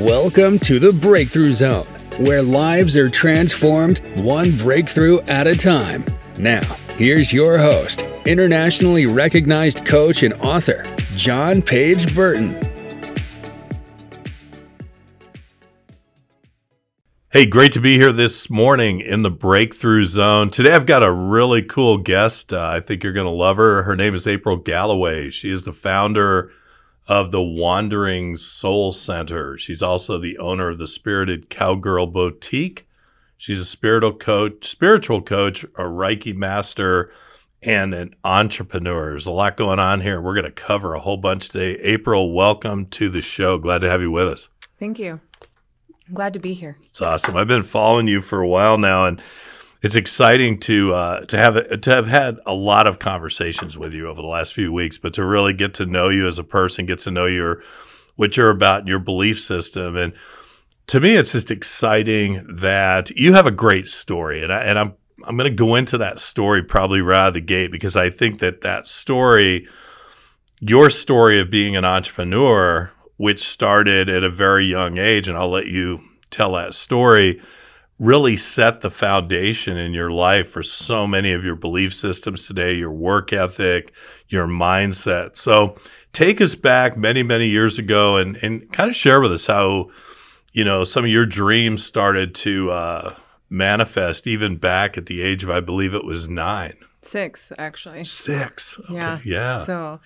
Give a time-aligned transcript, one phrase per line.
[0.00, 1.86] Welcome to the Breakthrough Zone,
[2.20, 6.06] where lives are transformed one breakthrough at a time.
[6.38, 6.62] Now,
[6.96, 10.82] here's your host, internationally recognized coach and author,
[11.14, 12.58] John Page Burton.
[17.30, 20.48] Hey, great to be here this morning in the Breakthrough Zone.
[20.48, 22.54] Today I've got a really cool guest.
[22.54, 23.82] Uh, I think you're going to love her.
[23.82, 25.28] Her name is Apryl Galloway.
[25.28, 26.50] She is the founder
[27.08, 29.58] of the Wandering Soul Center.
[29.58, 32.86] She's also the owner of the Spirited Cowgirl Boutique.
[33.36, 37.12] She's a spiritual coach, spiritual coach, a Reiki master,
[37.62, 39.10] and an entrepreneur.
[39.10, 40.20] There's a lot going on here.
[40.20, 41.76] We're going to cover a whole bunch today.
[41.82, 43.58] Apryl, welcome to the show.
[43.58, 44.48] Glad to have you with us.
[44.78, 45.20] Thank you.
[46.08, 46.78] I'm glad to be here.
[46.84, 47.36] It's awesome.
[47.36, 49.20] I've been following you for a while now, and
[49.82, 54.08] it's exciting to uh, to have to have had a lot of conversations with you
[54.08, 56.86] over the last few weeks, but to really get to know you as a person,
[56.86, 57.62] get to know your
[58.14, 60.12] what you're about, your belief system, and
[60.86, 64.94] to me, it's just exciting that you have a great story, and I, and I'm
[65.24, 68.10] I'm going to go into that story probably right out of the gate because I
[68.10, 69.68] think that that story,
[70.60, 75.50] your story of being an entrepreneur, which started at a very young age, and I'll
[75.50, 77.40] let you tell that story
[77.98, 82.74] really set the foundation in your life for so many of your belief systems today,
[82.74, 83.92] your work ethic,
[84.28, 85.36] your mindset.
[85.36, 85.76] So
[86.12, 89.90] take us back many, many years ago and, and kind of share with us how,
[90.52, 93.14] you know, some of your dreams started to uh,
[93.48, 96.76] manifest even back at the age of, I believe it was nine.
[97.02, 98.04] Six, actually.
[98.04, 98.78] Six.
[98.80, 98.94] Okay.
[98.94, 99.20] Yeah.
[99.24, 99.64] Yeah.
[99.64, 100.00] So,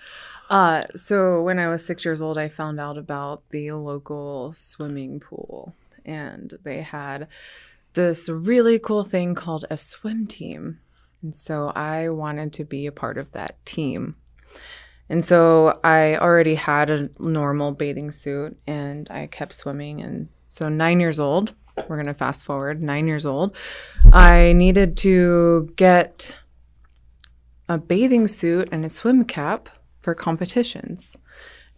[0.49, 5.19] uh, so when I was six years old, I found out about the local swimming
[5.19, 5.73] pool,
[6.05, 7.27] and they had
[7.97, 10.79] this really cool thing called a swim team.
[11.21, 14.15] And so I wanted to be a part of that team.
[15.09, 19.99] And so I already had a normal bathing suit and I kept swimming.
[20.01, 21.53] And so, nine years old,
[21.87, 23.55] we're going to fast forward, nine years old,
[24.13, 26.35] I needed to get
[27.67, 29.69] a bathing suit and a swim cap
[30.01, 31.17] for competitions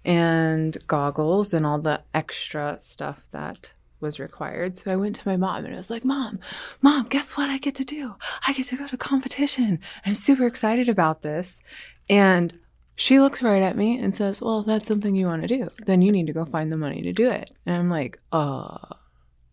[0.03, 4.77] and goggles and all the extra stuff that was required.
[4.77, 6.39] So I went to my mom and I was like, Mom,
[6.81, 8.15] Mom, guess what I get to do?
[8.47, 9.79] I get to go to competition.
[10.05, 11.61] I'm super excited about this.
[12.09, 12.59] And
[12.95, 15.69] she looks right at me and says, Well, if that's something you want to do,
[15.85, 17.51] then you need to go find the money to do it.
[17.65, 18.77] And I'm like, Uh,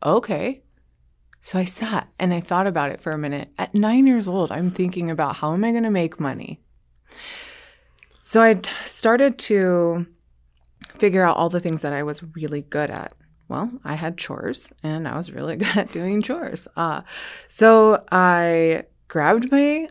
[0.02, 0.62] okay.
[1.40, 3.50] So I sat and I thought about it for a minute.
[3.56, 6.60] At nine years old, I'm thinking about how am I going to make money?
[8.22, 10.06] So I started to
[10.98, 13.12] figure out all the things that I was really good at
[13.48, 16.68] well, I had chores and I was really good at doing chores.
[16.76, 17.02] Uh,
[17.48, 19.88] so I grabbed my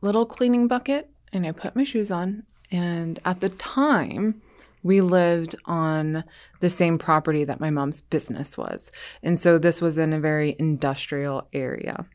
[0.00, 2.44] little cleaning bucket and I put my shoes on.
[2.70, 4.40] And at the time,
[4.82, 6.24] we lived on
[6.60, 8.90] the same property that my mom's business was.
[9.22, 12.06] And so this was in a very industrial area.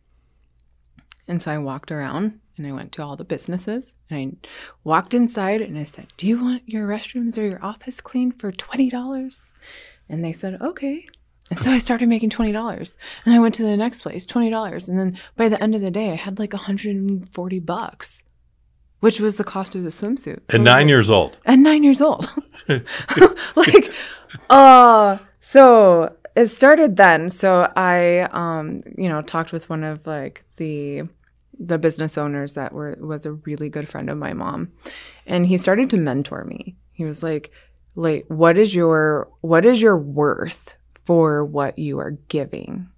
[1.27, 4.47] And so I walked around and I went to all the businesses and I
[4.83, 8.51] walked inside and I said, Do you want your restrooms or your office cleaned for
[8.51, 9.45] $20?
[10.09, 11.07] And they said, okay.
[11.49, 12.95] And so I started making $20.
[13.25, 14.87] And I went to the next place, $20.
[14.87, 18.23] And then by the end of the day, I had like 140 bucks,
[18.99, 20.41] which was the cost of the swimsuit.
[20.51, 21.37] So at nine like, years old.
[21.45, 22.29] At nine years old.
[23.55, 23.91] like,
[24.49, 27.29] uh, so it started then.
[27.29, 31.03] So I, um, you know, talked with one of like the,
[31.57, 34.73] the business owners that were, was a really good friend of my mom.
[35.25, 36.75] And he started to mentor me.
[36.91, 37.51] He was like,
[37.97, 42.89] like what is your what is your worth for what you are giving?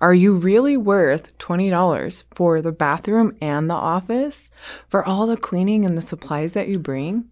[0.00, 4.50] Are you really worth $20 for the bathroom and the office?
[4.88, 7.30] For all the cleaning and the supplies that you bring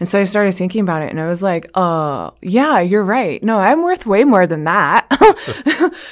[0.00, 3.42] and so I started thinking about it and I was like, uh, yeah, you're right.
[3.42, 5.06] No, I'm worth way more than that.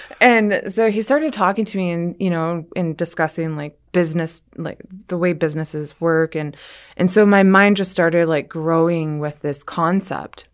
[0.20, 4.80] and so he started talking to me and, you know, and discussing like business like
[5.08, 6.56] the way businesses work and
[6.96, 10.48] and so my mind just started like growing with this concept.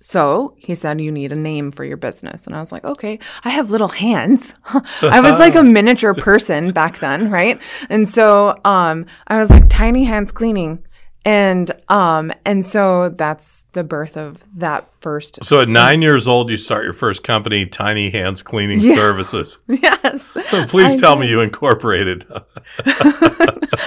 [0.00, 2.46] So he said you need a name for your business.
[2.46, 4.54] And i was like okay i have little hands.
[5.02, 7.60] I was like a miniature person back then right?
[7.90, 10.84] And so um i was like tiny hands cleaning
[11.24, 16.50] and um and so that's the birth of that first so at nine years old
[16.50, 18.94] you start your first company tiny hands cleaning yeah.
[18.94, 19.58] services.
[19.84, 20.32] Yes.
[20.70, 21.22] Please I tell did.
[21.22, 22.26] me you incorporated.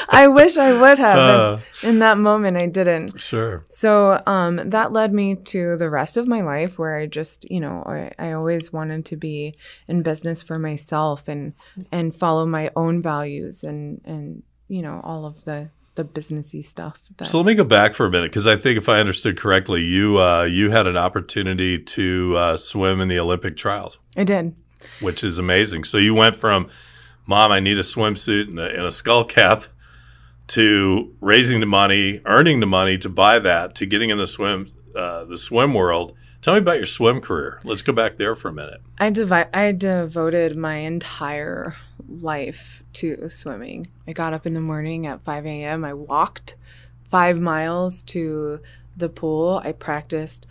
[0.10, 1.18] I wish i would have.
[1.18, 3.20] Uh, in that moment i didn't.
[3.20, 3.66] sure.
[3.70, 7.60] So um that led me to the rest of my life where i just you
[7.60, 9.56] know I, I always wanted to be
[9.88, 11.54] in business for myself and
[11.92, 17.02] and follow my own values and and you know all of the the businessy stuff.
[17.18, 19.38] That, So let me go back for a minute because I think if I understood
[19.38, 24.24] correctly, you uh, you had an opportunity to uh, swim in the Olympic trials, I
[24.24, 24.56] did.
[25.02, 25.84] which is amazing.
[25.84, 26.70] So you went from,
[27.26, 29.66] "Mom, I need a swimsuit and a, and a skull cap,"
[30.48, 34.72] to raising the money, earning the money to buy that, to getting in the swim
[34.96, 36.16] uh, the swim world.
[36.48, 37.60] Tell me about your swim career.
[37.66, 38.80] Let's go back there for a minute.
[38.98, 41.76] I devi- I devoted my entire
[42.08, 43.88] life to swimming.
[44.08, 45.84] I got up in the morning at 5 a.m.
[45.84, 46.56] I walked
[47.10, 48.62] five miles to
[48.96, 49.62] the pool.
[49.62, 50.48] I practiced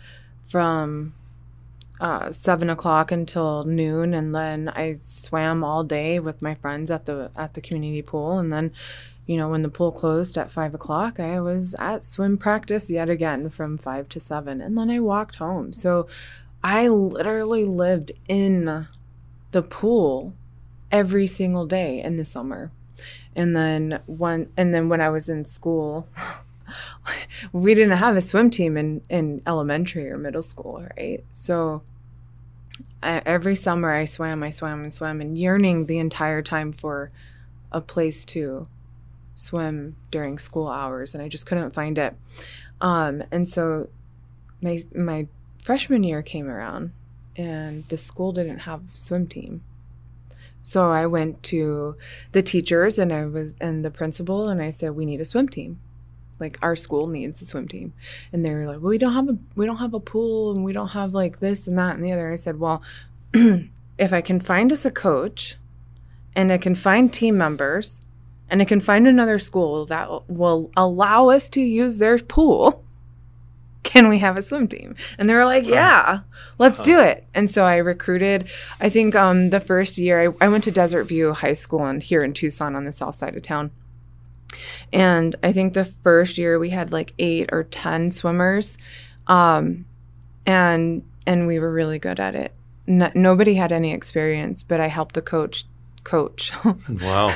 [0.47, 1.15] from
[1.99, 7.07] uh, seven o'clock until noon, and then I swam all day with my friends at
[7.07, 8.37] the at the community pool.
[8.37, 8.71] And then,
[9.27, 13.09] you know, when the pool closed at five o'clock, I was at swim practice yet
[13.09, 15.73] again from five to seven, and then I walked home.
[15.73, 16.07] So
[16.63, 18.87] I literally lived in
[19.51, 20.33] the pool
[20.91, 22.71] every single day in the summer.
[23.35, 26.07] And then one and then when I was in school,
[27.51, 31.23] we didn't have a swim team in in elementary or middle school, right?
[31.31, 31.83] So
[33.03, 37.11] I, every summer I swam, I swam and swam and yearning the entire time for
[37.71, 38.67] a place to
[39.37, 42.15] swim during school hours and I just couldn't find it.
[42.81, 43.89] Um and so
[44.61, 45.27] my my
[45.61, 46.91] freshman year came around
[47.35, 49.61] and the school didn't have a swim team.
[50.63, 51.95] So I went to
[52.31, 55.47] the teachers and I was and the principal and I said we need a swim
[55.47, 55.79] team.
[56.39, 57.93] Like our school needs a swim team.
[58.33, 60.63] And they were like, well, "We don't have a we don't have a pool and
[60.63, 62.83] we don't have like this and that and the other." I said, "Well,
[63.33, 65.55] if I can find us a coach
[66.35, 68.01] and I can find team members
[68.49, 72.83] and I can find another school that will allow us to use their pool,
[73.83, 74.95] can we have a swim team?
[75.17, 76.19] And they were like, yeah,
[76.57, 77.25] let's do it.
[77.33, 78.49] And so I recruited,
[78.79, 82.01] I think um, the first year I, I went to Desert View High School and
[82.01, 83.71] here in Tucson on the south side of town.
[84.91, 88.77] And I think the first year we had like eight or 10 swimmers.
[89.27, 89.85] Um,
[90.45, 92.53] and, and we were really good at it.
[92.85, 95.65] No, nobody had any experience, but I helped the coach
[96.07, 96.51] coach.
[97.01, 97.35] Wow.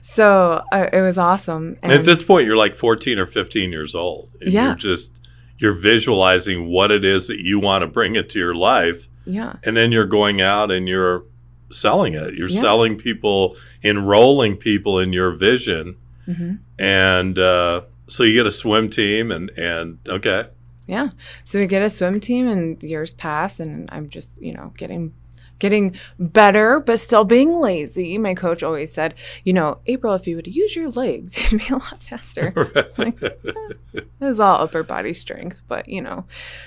[0.00, 1.76] so uh, it was awesome.
[1.82, 4.30] At this point, you're like 14 or 15 years old.
[4.40, 4.66] And Yeah.
[4.68, 5.12] You're just
[5.58, 9.54] you're visualizing what it is that you want to bring into your life, yeah.
[9.64, 11.24] and then you're going out and you're
[11.70, 12.34] selling it.
[12.34, 12.60] You're Yeah.
[12.60, 15.96] selling people, enrolling people in your vision,
[16.26, 20.42] hmm and uh, so you get a swim team, and and okay,
[20.86, 21.08] Yeah.
[21.44, 25.12] So we get a swim team and years pass and I'm just, you know, getting
[25.58, 28.18] getting better but still being lazy.
[28.18, 29.14] My coach always said,
[29.44, 32.52] you know, Apryl, if you would use your legs, you'd be a lot faster.
[32.98, 36.24] Like, it was all upper body strength, but you know.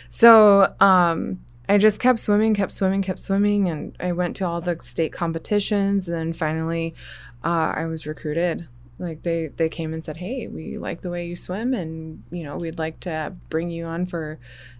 [0.09, 4.59] So, um I just kept swimming, kept swimming, kept swimming and I went to all
[4.59, 6.95] the state competitions and then finally
[7.43, 8.67] uh, I was recruited
[8.99, 12.43] like they they came and said hey we like the way you swim and you
[12.43, 14.37] know we'd like to bring you on for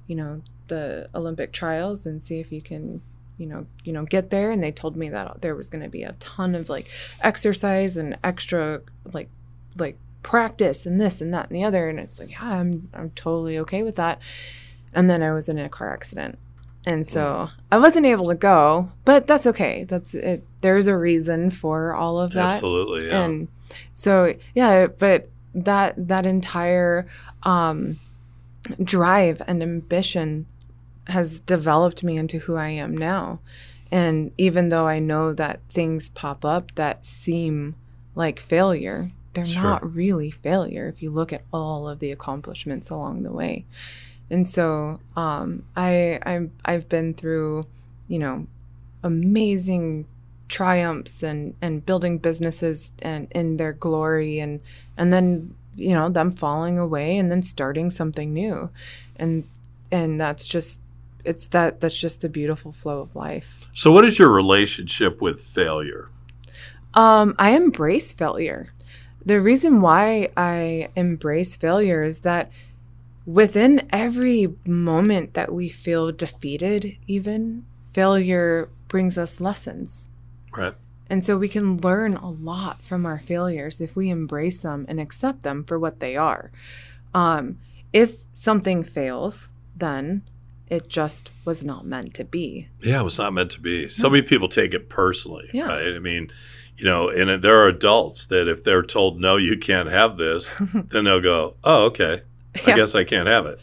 [0.08, 3.02] you know the olympic trials and see if you can
[3.40, 5.90] you know you know get there and they told me that there was going to
[5.90, 6.88] be a ton of like
[7.22, 8.82] exercise and extra
[9.14, 9.30] like
[9.78, 13.10] like practice and this and that and the other and it's like yeah i'm i'm
[13.12, 14.20] totally okay with that.
[14.94, 16.38] And then i was in a car accident
[16.86, 19.86] and so i wasn't able to go but that's okay.
[19.88, 20.46] That's it.
[20.62, 22.56] There's a reason for all of that.
[22.56, 23.24] Absolutely, yeah.
[23.24, 23.48] and
[23.94, 27.08] so yeah but that that entire
[27.44, 28.00] um
[28.84, 30.46] drive and ambition
[31.10, 33.40] has developed me into who i am now.
[33.92, 37.76] And even though i know that things pop up that seem
[38.16, 39.62] like failure they're Sure.
[39.64, 43.66] not really failure if you look at all of the accomplishments along the way.
[44.30, 47.66] And so um i i'm i've been through
[48.08, 48.48] you know
[49.04, 50.06] amazing
[50.48, 54.60] triumphs and and building businesses and in their glory and
[54.98, 58.70] and then you know them falling away and then starting something new.
[59.16, 59.48] And
[59.92, 60.80] and that's just
[61.30, 65.40] it's that that's just the beautiful flow of life so, what is your relationship with
[65.42, 66.10] failure?
[66.94, 68.74] um i embrace failure
[69.26, 72.52] the reason why i embrace failure is that
[73.26, 80.10] within every moment that we feel defeated even failure brings us lessons
[80.56, 80.74] Right.
[81.10, 85.00] And so we can learn a lot from our failures if we embrace them and
[85.00, 86.52] accept them for what they are.
[87.14, 87.58] Um,
[87.92, 90.22] if something fails, then
[90.70, 92.68] it just was not meant to be.
[92.82, 93.88] Yeah, it was not meant to be.
[93.90, 95.66] So many people take it personally, Yeah.
[95.68, 95.96] right?
[95.96, 96.32] I mean,
[96.78, 100.54] you know, and there are adults that if they're told no, you can't have this,
[100.74, 102.22] then they'll go, "Oh, okay,
[102.66, 103.60] I guess I can't have it."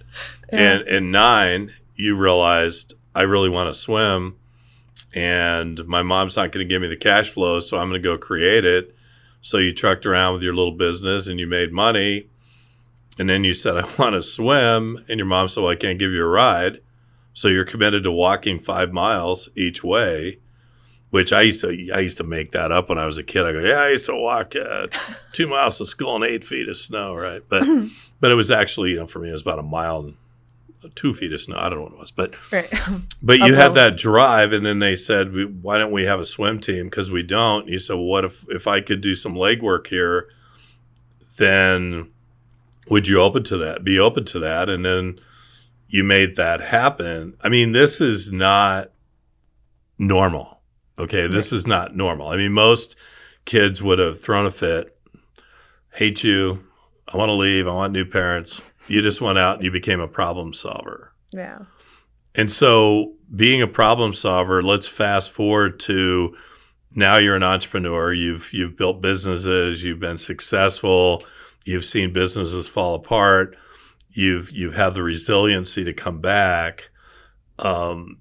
[0.53, 0.59] Yeah.
[0.79, 4.37] And in nine, you realized I really want to swim,
[5.15, 8.07] and my mom's not going to give me the cash flow, so I'm going to
[8.07, 8.95] go create it.
[9.41, 12.27] So you trucked around with your little business and you made money,
[13.19, 15.99] and then you said, I want to swim, and your mom said, Well, I can't
[15.99, 16.81] give you a ride.
[17.37, 20.39] So you're committed to walking five miles each way,
[21.11, 23.45] which I used to I used to make that up when I was a kid.
[23.45, 24.87] I go, Yeah, I used to walk uh,
[25.33, 27.43] two miles to school in eight feet of snow, right?
[27.47, 27.69] But
[28.21, 31.13] but it was actually, you know, for me it was about a mile and two
[31.13, 31.59] feet of snow.
[31.59, 32.73] I don't know what it was, but Right.
[33.23, 36.59] but you had that drive, and then they said, "Why don't we have a swim
[36.59, 37.65] team?" Because we don't.
[37.65, 40.27] And you said, well, "What if if I could do some legwork here?
[41.37, 42.13] Then
[42.89, 43.85] would you open to that?
[43.85, 45.21] Be open to that?" And then
[45.89, 47.37] you made that happen.
[47.41, 48.93] I mean, this is not
[49.99, 50.61] normal.
[50.99, 52.29] Okay, this is not normal.
[52.29, 52.97] I mean, most
[53.45, 54.99] kids would have thrown a fit,
[55.93, 56.65] hate you.
[57.09, 57.67] I want to leave.
[57.67, 58.61] I want new parents.
[58.89, 61.13] You just went out and you became a problem solver.
[61.33, 61.61] Yeah.
[62.35, 66.37] And so, being a problem solver, let's fast forward to
[66.95, 68.13] now you're an entrepreneur.
[68.13, 69.85] You've you've built businesses.
[69.85, 71.23] You've been successful.
[71.65, 73.57] You've seen businesses fall apart.
[74.17, 76.91] You've you've had the resiliency to come back.
[77.59, 78.19] Um,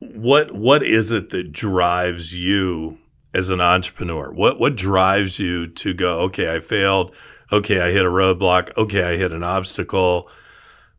[0.00, 2.98] what what is it that drives you
[3.34, 4.32] as an entrepreneur?
[4.32, 6.20] What what drives you to go?
[6.20, 7.14] Okay, I failed.
[7.52, 8.76] Okay, I hit a roadblock.
[8.76, 10.28] Okay, I hit an obstacle.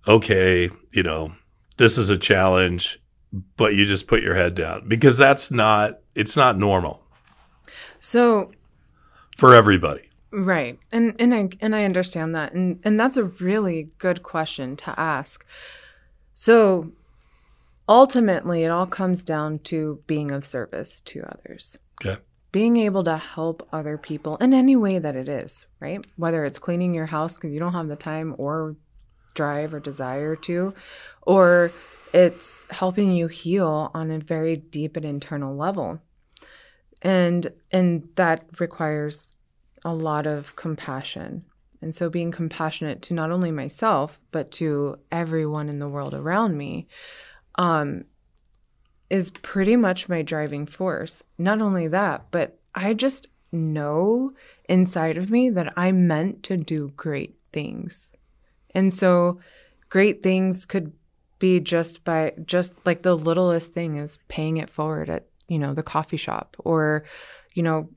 [0.07, 1.33] Okay, you know
[1.77, 3.01] this is a challenge,
[3.57, 7.03] but you just put your head down because that's not it's not normal
[7.99, 8.51] So
[9.37, 10.08] for everybody.
[10.31, 10.79] Right.
[10.91, 12.53] And and I and I understand that.
[12.53, 15.45] And and that's a really good question to ask.
[16.35, 16.91] So
[17.87, 21.77] ultimately it all comes down to being of service to others.
[22.03, 22.17] Yeah.
[22.51, 26.05] Being able to help other people in any way that it is, right?
[26.15, 28.75] Whether it's cleaning your house because you don't have the time or
[29.33, 30.73] drive or desire to,
[31.23, 31.71] or
[32.13, 36.01] it's helping you heal on a very deep and internal level.
[37.01, 39.29] And and that requires
[39.83, 41.45] a lot of compassion.
[41.81, 46.57] And so being compassionate to not only myself, but to everyone in the world around
[46.57, 46.87] me
[47.55, 48.03] um,
[49.09, 51.23] is pretty much my driving force.
[51.37, 54.33] Not only that, but I just know
[54.67, 58.11] inside of me that I'm meant to do great things.
[58.75, 59.39] And so
[59.89, 60.93] great things could
[61.39, 65.73] be just by just like the littlest thing is paying it forward at, you know,
[65.73, 67.05] the coffee shop or,
[67.53, 67.89] you know,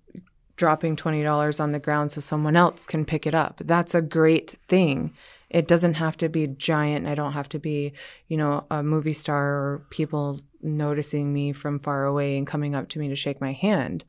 [0.56, 3.61] dropping $20 on the ground so someone else can pick it up.
[3.64, 5.12] That's a great thing.
[5.50, 7.06] It doesn't have to be giant.
[7.06, 7.92] I don't have to be,
[8.28, 12.88] you know, a movie star or people noticing me from far away and coming up
[12.90, 14.04] to me to shake my hand.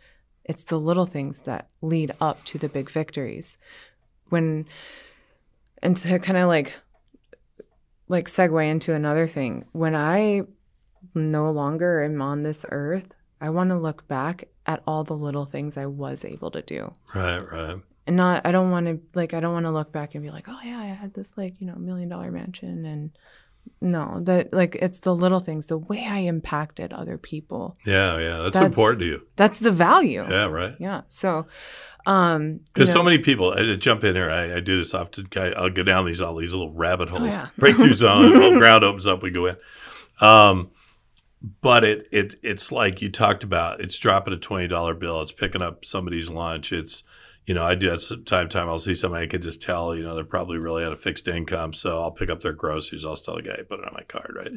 [0.46, 3.58] It's the little things that lead up to the big victories.
[4.30, 4.66] When,
[5.82, 6.76] and to kind of like,
[8.08, 10.42] like segue into another thing, when I
[11.14, 15.46] no longer am on this earth, I want to look back at all the little
[15.46, 16.94] things I was able to do.
[17.14, 17.78] Right, right.
[18.08, 20.32] And not I don't want to like I don't want to look back and be
[20.32, 23.12] like, "Oh yeah, I had this like, you know, million dollar mansion and
[23.82, 27.78] no, that like it's the little things, the way I impacted other people.
[27.86, 28.38] Yeah, yeah.
[28.44, 29.22] That's, That's- important to you.
[29.38, 30.26] That's the value.
[30.30, 30.76] Yeah, right.
[30.80, 31.02] Yeah.
[31.08, 31.46] So
[32.06, 34.30] um you Because know- so many people, I I jump in here.
[34.30, 35.28] I, I do this often.
[35.38, 37.24] I, I'll go down these all these little rabbit holes.
[37.24, 37.48] Oh, yeah.
[37.58, 38.32] Breakthrough zone.
[38.34, 39.22] little ground opens up.
[39.24, 39.56] We go in.
[40.20, 40.72] Um,
[41.62, 43.82] but it it it's like you talked about.
[43.82, 45.22] It's dropping a twenty dollar bill.
[45.22, 46.72] It's picking up somebody's lunch.
[46.72, 47.04] It's
[47.46, 48.70] you know I do that time time.
[48.70, 49.96] I'll see somebody I can just tell.
[49.96, 51.74] You know they're probably really on a fixed income.
[51.74, 53.04] So I'll pick up their groceries.
[53.04, 54.36] I'll tell the guy put it on my card.
[54.38, 54.52] Right.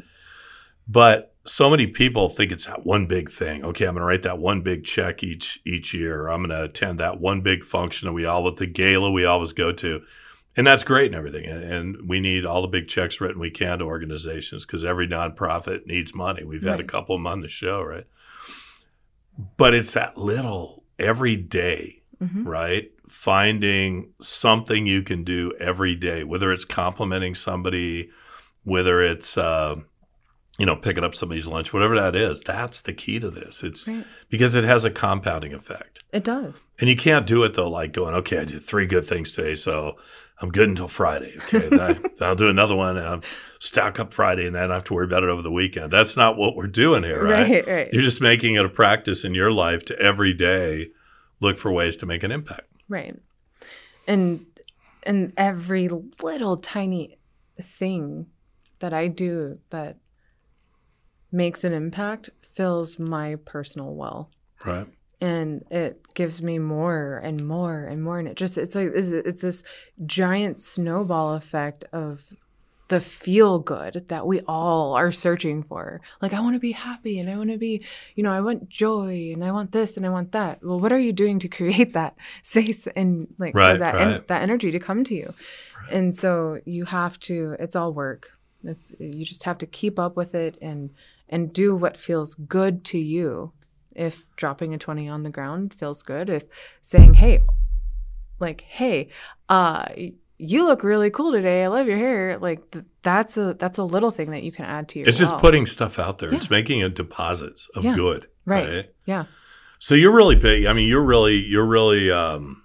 [0.89, 3.65] But so many people think it's that one big thing.
[3.65, 6.29] Okay, I'm to write that one big check each each year.
[6.29, 9.53] I'm to attend that one big function that we all with the gala we always
[9.53, 10.03] go to,
[10.57, 11.45] and that's great and everything.
[11.45, 15.07] And, and we need all the big checks written we can to organizations because every
[15.07, 16.45] nonprofit needs money.
[16.45, 18.07] We've had a couple of them on the show, right?
[19.57, 22.47] But it's that little every day Mhm.
[22.47, 22.91] right?
[23.07, 28.09] Finding something you can do every day, whether it's complimenting somebody,
[28.65, 29.75] whether it's, uh,
[30.59, 33.63] you know, picking up somebody's lunch, whatever that is, that's the key to this.
[33.63, 34.07] It's Right.
[34.31, 36.05] because it has a compounding effect.
[36.15, 36.55] It does.
[36.81, 39.55] And you can't do it though, like going, okay, I did three good things today,
[39.55, 39.99] so
[40.41, 41.37] I'm good until Friday.
[41.45, 43.21] Okay, then, I, then I'll do another one and I'll
[43.59, 45.93] stack up Friday, and then I have to worry about it over the weekend.
[45.93, 47.51] That's not what we're doing here, right?
[47.51, 47.89] Right, right.
[47.93, 50.89] You're just making it a practice in your life to every day
[51.41, 52.69] look for ways to make an impact.
[52.89, 53.17] Right.
[54.07, 54.47] And
[55.03, 57.19] and every little tiny
[57.63, 58.27] thing
[58.81, 59.99] that I do that
[61.33, 64.31] makes an impact fills my personal well.
[64.65, 64.87] Right.
[65.21, 68.19] And it gives me more and more and more.
[68.19, 69.63] And it just, it's like, it's, it's this
[70.05, 72.33] giant snowball effect of
[72.89, 76.01] the feel good that we all are searching for.
[76.23, 77.83] Like, I want to be happy and I want to be,
[78.15, 80.63] you know, I want joy and I want this and I want that.
[80.63, 84.25] Well, what are you doing to create that space and like for Right, that en-
[84.29, 85.35] that energy to come to you?
[85.91, 88.31] And so you have to it's all work.
[88.63, 90.91] It's you just have to keep up with it and
[91.29, 93.53] and do what feels good to you.
[93.97, 96.45] If dropping a 20 on the ground feels good, if
[96.83, 97.41] saying, "Hey,
[98.39, 99.09] like, hey,
[99.49, 99.87] uh
[100.39, 101.65] you look really cool today.
[101.65, 104.67] I love your hair." Like th- that's a that's a little thing that you can
[104.67, 106.31] add to your It's just putting stuff out there.
[106.31, 106.37] Yeah.
[106.37, 107.95] It's making it deposits of Yeah.
[107.95, 108.27] good.
[108.45, 108.91] right.
[109.07, 109.25] Yeah.
[109.79, 110.67] So you're really big.
[110.67, 112.63] I mean, you're really, you're really, um,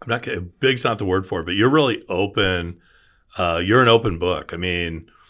[0.00, 0.26] I'm not
[0.60, 2.80] big's not the word for it, but you're really open.
[3.38, 4.52] Uh, you're an open book.
[4.52, 5.21] I mean, a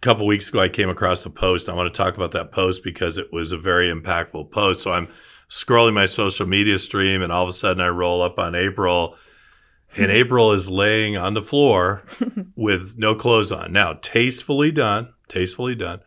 [0.00, 1.68] couple weeks ago, I came across a post.
[1.68, 4.82] I want to talk about that post because it was a very impactful post.
[4.82, 5.08] So I'm
[5.48, 9.16] scrolling my social media stream and all of a sudden I roll up on Apryl
[9.96, 12.04] and Apryl is laying on the floor
[12.56, 13.72] with no clothes on.
[13.72, 16.00] Now, tastefully done, tastefully done.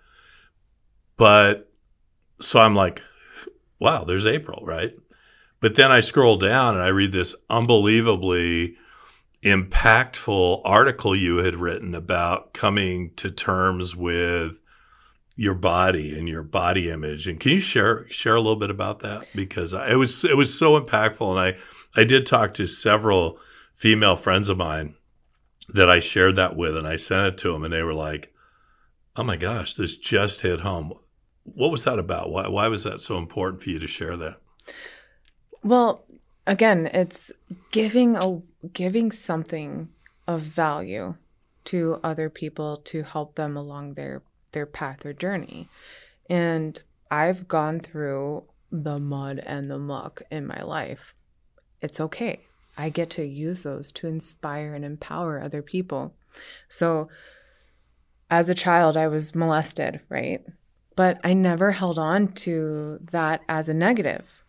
[1.17, 1.71] But
[2.41, 3.01] so I'm like,
[3.79, 4.95] wow, there's Apryl, right?
[5.59, 8.75] But then I scroll down and I read this unbelievably
[9.43, 14.59] impactful article you had written about coming to terms with
[15.35, 17.27] your body and your body image.
[17.27, 19.27] And can you share share a little bit about that?
[19.35, 21.57] Because I- it was it was so impactful, and I
[21.99, 23.39] I did talk to several
[23.73, 24.95] female friends of mine
[25.69, 28.33] that I shared that with, and I sent it to them, and they were like,
[29.15, 30.93] "Oh my gosh, this just hit home."
[31.43, 32.31] What was that about?
[32.31, 34.37] Why why was that so important for you to share that?
[35.63, 36.05] Well,
[36.45, 37.31] again, it's
[37.71, 38.41] giving a
[38.71, 39.89] giving something
[40.27, 41.15] of value
[41.65, 45.67] to other people to help them along their their path or journey.
[46.29, 51.13] And I've gone through the mud and the muck in my life.
[51.81, 52.41] It's okay.
[52.77, 56.13] I get to use those to inspire and empower other people.
[56.69, 57.09] So
[58.29, 60.43] as a child I was molested, right?
[60.95, 64.43] But I never held on to that as a negative.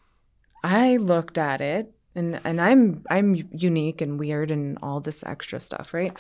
[0.63, 5.61] I looked at it and and I'm I'm unique and weird and all this extra
[5.61, 6.13] stuff, right?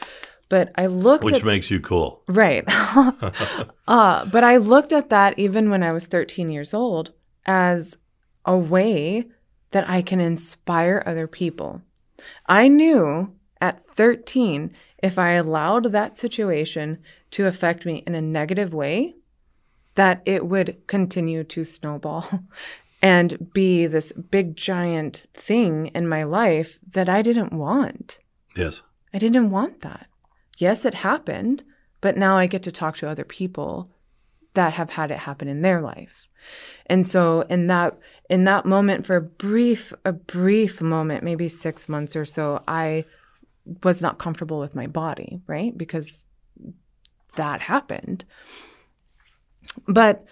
[0.48, 2.22] But I looked Which at makes you cool.
[2.28, 2.64] right.
[3.88, 7.12] uh, but I looked at that even when I was 13 years old
[7.46, 7.96] as
[8.44, 9.26] a way
[9.70, 11.82] that I can inspire other people.
[12.46, 16.98] I knew at 13 if I allowed that situation
[17.32, 19.16] to affect me in a negative way,
[19.94, 22.44] that it would continue to snowball
[23.04, 28.18] and be this big giant thing in my life that I didn't want.
[28.56, 28.80] Yes.
[29.12, 30.06] I didn't want that.
[30.56, 31.64] Yes, it happened,
[32.00, 33.90] but now I get to talk to other people
[34.54, 36.26] that have had it happen in their life.
[36.86, 37.98] And so in that
[38.30, 43.04] in that moment for a brief a brief moment, maybe 6 months or so, I
[43.82, 45.76] was not comfortable with my body, right?
[45.76, 46.24] Because
[47.36, 48.24] that happened.
[49.86, 50.24] But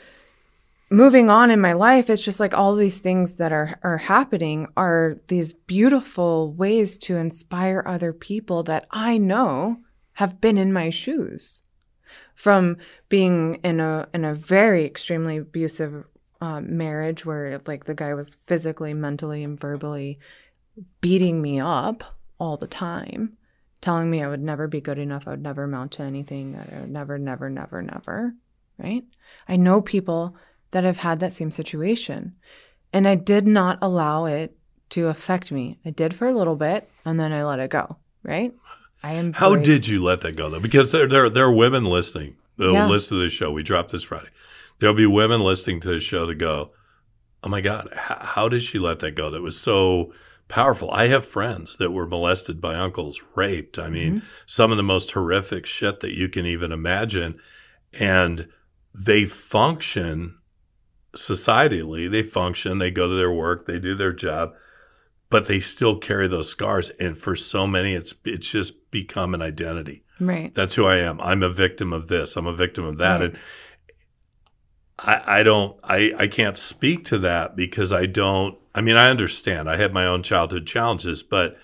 [0.92, 4.68] moving on in my life, it's just like all these things that are are happening
[4.76, 9.78] are these beautiful ways to inspire other people that I know
[10.14, 11.62] have been in my shoes.
[12.34, 12.76] From
[13.08, 16.04] being in a in a very extremely abusive
[16.40, 20.18] um, marriage where like the guy was physically, mentally, and verbally
[21.00, 22.02] beating me up
[22.38, 23.36] all the time,
[23.80, 26.80] telling me I would never be good enough, I would never amount to anything, I
[26.80, 28.34] would never, never, never, never.
[28.78, 29.04] Right?
[29.46, 30.34] I know people
[30.72, 32.34] that have had that same situation.
[32.92, 34.56] And I did not allow it
[34.90, 35.78] to affect me.
[35.86, 37.96] I did for a little bit and then I let it go.
[38.22, 38.52] Right?
[39.02, 39.32] I am.
[39.32, 40.60] How did you let that go though?
[40.60, 42.36] Because there there there are women listening.
[42.56, 42.88] They'll Yeah.
[42.88, 43.50] listen to this show.
[43.50, 44.28] We dropped this Friday.
[44.78, 46.70] There'll be women listening to the show that go,
[47.42, 49.30] "Oh my God, h- how did she let that go?
[49.30, 50.12] That was so
[50.48, 53.78] powerful." I have friends that were molested by uncles, raped.
[53.78, 54.26] I mean, mm-hmm.
[54.46, 57.40] some of the most horrific shit that you can even imagine,
[57.98, 58.48] and
[58.94, 60.36] they function
[61.14, 62.10] societally.
[62.10, 62.78] They function.
[62.78, 63.66] They go to their work.
[63.66, 64.52] They do their job
[65.32, 69.42] but they still carry those scars and for so many it's it's just become an
[69.42, 70.54] identity Right.
[70.54, 73.30] that's who i am i'm a victim of this i'm a victim of that Right.
[73.30, 73.38] and
[74.98, 79.08] i i don't i i can't speak to that because i don't i mean i
[79.08, 81.56] understand i had my own childhood challenges but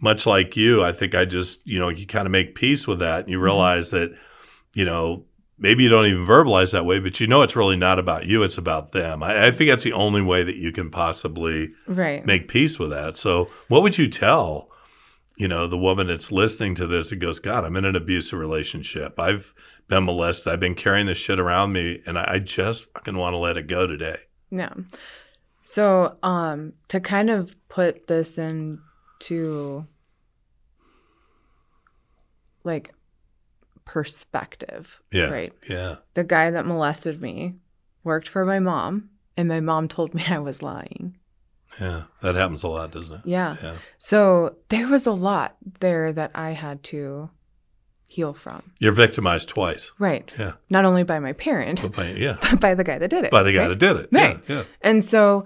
[0.00, 2.98] much like you i think i just you know you kind of make peace with
[2.98, 3.44] that and you mm-hmm.
[3.46, 4.14] realize that
[4.74, 5.24] you know
[5.58, 8.42] maybe you don't even verbalize that way but you know it's really not about you
[8.42, 12.24] it's about them i, I think that's the only way that you can possibly Right.
[12.24, 13.16] make peace with that.
[13.16, 14.68] So, what would you tell,
[15.36, 18.38] you know, the woman that's listening to this and goes, God, I'm in an abusive
[18.38, 19.18] relationship.
[19.18, 19.54] I've
[19.88, 20.52] been molested.
[20.52, 23.56] I've been carrying this shit around me and I I just fucking want to let
[23.56, 24.18] it go today.
[24.50, 24.74] Yeah.
[25.64, 29.86] So, um, to kind of put this into
[32.64, 32.92] like
[33.88, 35.30] perspective, Yeah.
[35.30, 35.52] right?
[35.68, 35.96] Yeah.
[36.14, 37.54] The guy that molested me
[38.04, 41.16] worked for my mom, and my mom told me I was lying.
[41.80, 43.20] Yeah, that happens a lot, doesn't it?
[43.24, 43.56] Yeah.
[43.62, 43.76] Yeah.
[43.98, 47.30] So there was a lot there that I had to
[48.06, 48.72] heal from.
[48.78, 49.92] You're victimized twice.
[49.98, 50.34] Right.
[50.38, 50.52] Yeah.
[50.70, 52.38] Not only by my parent, But by, yeah.
[52.42, 53.30] but by the guy that did it.
[53.30, 53.68] By the guy right?
[53.68, 54.08] that did it.
[54.12, 54.40] Right.
[54.48, 54.56] Yeah.
[54.56, 54.64] yeah.
[54.80, 55.44] And so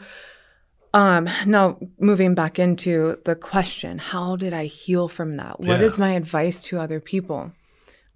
[0.95, 5.59] um now moving back into the question, how did I heal from that?
[5.61, 6.01] What is Yeah.
[6.07, 7.53] my advice to other people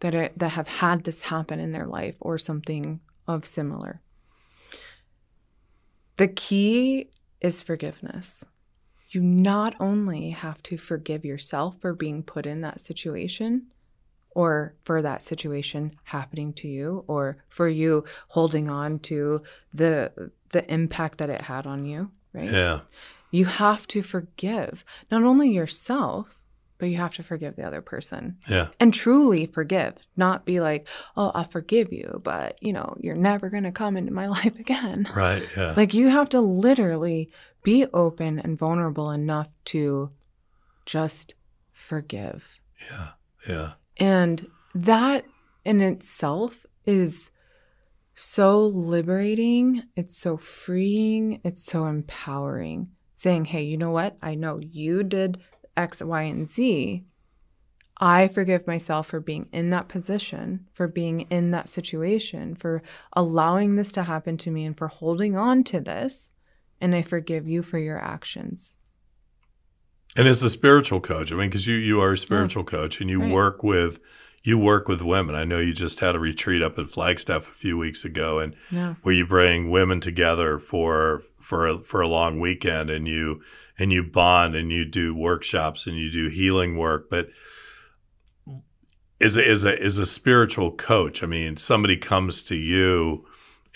[0.01, 4.01] that are, that have had this happen in their life or something of similar?
[6.17, 8.45] The key is forgiveness.
[9.11, 13.67] You not only have to forgive yourself for being put in that situation
[14.31, 20.71] or for that situation happening to you or for you holding on to the the
[20.73, 22.51] impact that it had on you, right?
[22.51, 22.81] Yeah.
[23.31, 26.39] You have to forgive not only yourself,
[26.79, 28.69] but you have to forgive the other person Yeah.
[28.81, 30.87] and truly forgive, not be like,
[31.17, 34.59] "Oh, I'll forgive you, but you know, you're never going to come into my life
[34.59, 35.43] again." Right.
[35.57, 35.75] Yeah.
[35.77, 37.31] Like you have to literally
[37.63, 40.11] be open and vulnerable enough to
[40.85, 41.35] just
[41.73, 42.59] forgive.
[42.91, 43.09] yeah.
[43.49, 43.73] Yeah.
[43.99, 45.25] And that
[45.65, 47.31] in itself is
[48.15, 49.83] so liberating.
[49.95, 51.41] It's so freeing.
[51.45, 52.89] It's so empowering.
[53.15, 54.17] Saying, hey, you know what?
[54.21, 55.39] I know you did
[55.77, 57.05] X, Y, and Z.
[57.99, 62.83] I forgive myself for being in that position, for being in that situation, for
[63.15, 66.33] allowing this to happen to me, and for holding on to this.
[66.81, 68.77] And I forgive you for your actions.
[70.15, 73.09] And as a spiritual coach, I mean, because you you are a spiritual coach and
[73.11, 73.33] you Right.
[73.33, 73.99] work with
[74.43, 75.35] you work with women.
[75.35, 78.55] I know you just had a retreat up at Flagstaff a few weeks ago, and
[78.71, 78.95] Yeah.
[79.03, 83.41] where you bring women together for for a, for a long weekend, and you
[83.79, 87.09] and you bond and you do workshops and you do healing work.
[87.11, 87.29] But
[89.21, 93.27] is a, as a as a spiritual coach, I mean, somebody comes to you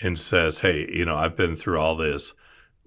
[0.01, 2.33] and says, "Hey, you know, I've been through all this."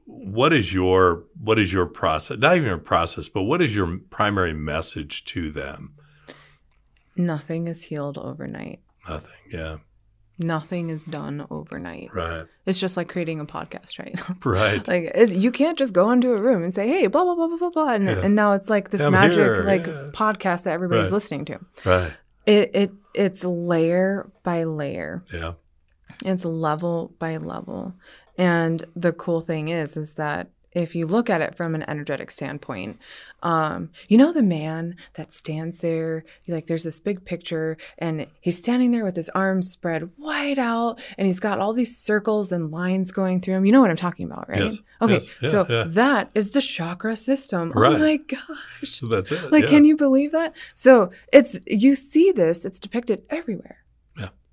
[0.07, 3.99] what is your what is your process not even your process but what is your
[4.11, 5.95] primary message to them
[7.17, 8.81] Nothing is healed overnight.
[9.09, 9.79] nothing yeah
[10.39, 12.13] Nothing is done overnight.
[12.15, 14.19] right It's just like creating a podcast, right?
[14.45, 17.47] right like you can't just go into a room and say, "Hey, blah blah blah
[17.49, 18.21] blah blah blah," and, Yeah.
[18.25, 20.11] and now it's like this I'm magic here, like yeah.
[20.13, 21.13] podcast that everybody's Right.
[21.13, 21.59] listening to.
[21.85, 22.13] right
[22.47, 25.25] It it it's layer by layer.
[25.33, 25.53] yeah
[26.25, 27.95] It's level by level.
[28.37, 32.31] And the cool thing is is that if you look at it from an energetic
[32.31, 32.99] standpoint,
[33.43, 38.59] um, you know the man that stands there, like there's this big picture, and he's
[38.59, 42.71] standing there with his arms spread wide out, and he's got all these circles and
[42.71, 43.65] lines going through him.
[43.65, 44.65] You know what I'm talking about, right?
[44.65, 45.85] Yes, Okay, yes, yeah, so yeah.
[45.87, 47.71] that is the chakra system.
[47.73, 47.95] Right.
[47.95, 48.39] Oh my gosh.
[48.83, 49.71] so that's it Like, yeah.
[49.71, 50.55] can you believe that?
[50.75, 53.84] So it's you see this, it's depicted everywhere.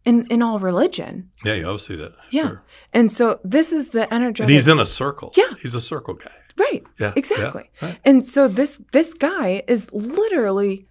[0.03, 1.29] In in all religion.
[1.45, 2.41] yeah you always see that Yeah.
[2.47, 5.53] sure And so this is the energetic and he's in a circle Yeah.
[5.61, 6.83] he's a circle guy Right.
[6.99, 7.69] yeah Exactly.
[7.81, 7.97] yeah, right.
[8.05, 10.85] And so this this guy is literally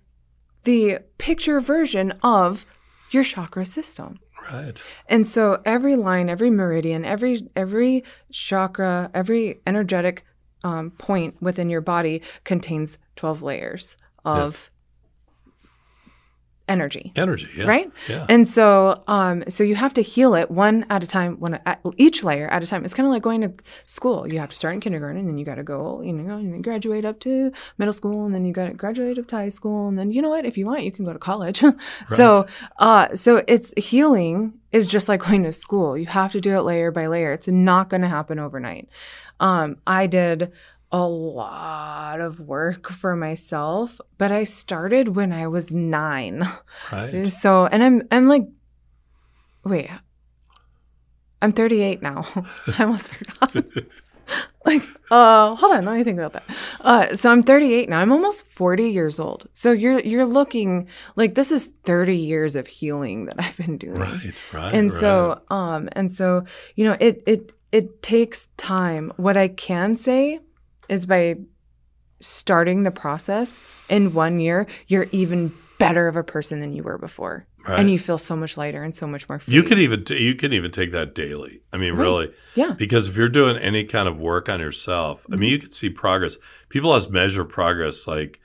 [0.65, 2.65] the picture version of
[3.11, 4.21] your chakra system.
[4.53, 10.25] right And so every line, every meridian, every every chakra, every energetic
[10.63, 14.71] um, point within your body contains 12 layers of
[16.71, 17.13] energy.
[17.17, 17.91] energy yeah Right?
[18.09, 21.55] yeah And so, um, so you have to heal it one at a time, one
[21.67, 22.85] at each layer at a time.
[22.85, 23.53] It's kind of like going to
[23.87, 24.19] school.
[24.33, 26.53] You have to start in kindergarten, and then you got to go, you know, and
[26.53, 29.49] then graduate up to middle school, and then you got to graduate up to high
[29.49, 30.45] school, and then you know what?
[30.45, 31.63] If you want, you can go to college.
[32.07, 32.47] So,
[32.79, 35.97] uh, so it's healing is just like going to school.
[35.97, 37.33] You have to do it layer by layer.
[37.33, 38.89] It's not going to happen overnight.
[39.39, 40.53] Um, I did
[40.93, 46.47] a lot of work for myself, but I started when I was nine.
[46.91, 48.49] right So, and I'm I'm like,
[49.65, 49.91] wait,
[51.43, 52.27] I'm 38 now.
[52.79, 53.65] I almost forgot.
[54.65, 56.57] like, uh, hold on, let me think about that.
[56.81, 58.01] Uh, so I'm 38 now.
[58.01, 59.49] I'm almost 40 years old.
[59.53, 64.01] So you're you're looking like this is 30 years of healing that I've been doing.
[64.01, 65.01] right right And right.
[65.01, 69.13] so, um, and so, you know, it it it takes time.
[69.17, 70.41] What I can say
[70.91, 71.37] is by
[72.21, 76.99] starting the process in one year, you're even better of a person than you were
[76.99, 77.81] before, Right.
[77.81, 79.55] and you feel so much lighter and so much more free.
[79.55, 82.03] you could even t- you can even take that daily i mean Right.
[82.03, 85.53] really yeah, Because if you're doing any kind of work on yourself, I mean, mm-hmm.
[85.53, 86.37] you can see progress.
[86.69, 88.41] People always measure progress like,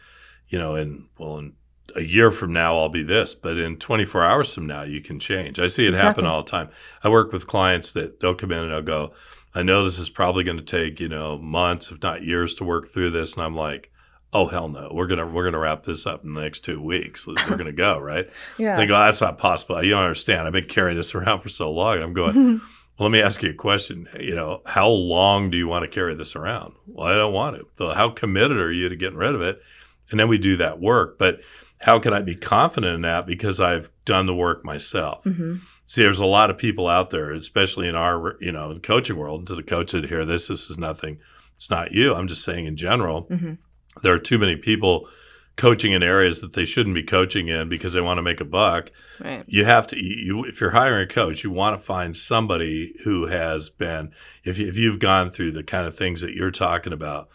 [0.47, 1.55] you know, in, well, in
[1.95, 5.19] a year from now, I'll be this, but in 24 hours from now, you can
[5.19, 5.60] change.
[5.60, 6.69] I see it happen all the time.
[7.03, 9.13] I work with clients that they'll come in and they'll go,
[9.55, 12.65] I know this is probably going to take, you know, months, if not years to
[12.65, 13.33] work through this.
[13.33, 13.89] And I'm like,
[14.33, 14.91] oh, hell no.
[14.93, 17.25] We're going to, we're going to wrap this up in the next two weeks.
[17.25, 18.29] We're going to go, right?
[18.57, 19.81] yeah, They go, that's not possible.
[19.81, 20.45] You don't understand.
[20.45, 22.03] I've been carrying this around for so long.
[22.03, 22.61] I'm going,
[22.99, 24.09] well, let me ask you a question.
[24.19, 26.73] You know, how long do you want to carry this around?
[26.85, 27.65] Well, I don't want it.
[27.77, 29.61] So how committed are you to getting rid of it?
[30.11, 31.17] And then we do that work.
[31.17, 31.39] But
[31.79, 33.25] how can I be confident in that?
[33.25, 35.23] Because I've done the work myself.
[35.23, 35.55] Mm-hmm.
[35.85, 39.41] See, there's a lot of people out there, especially in our, you know, coaching world.
[39.41, 41.19] And to the coach that hear this, this is nothing.
[41.57, 42.13] It's not you.
[42.15, 43.53] I'm just saying in general, Mm-hmm.
[44.01, 45.07] there are too many people
[45.57, 48.45] coaching in areas that they shouldn't be coaching in because they want to make a
[48.45, 48.91] buck
[49.23, 49.45] Right.
[49.47, 53.27] you have to you if you're hiring a coach you want to find somebody who
[53.27, 54.11] has been
[54.43, 57.29] if, you, if you've gone through the kind of things that you're talking about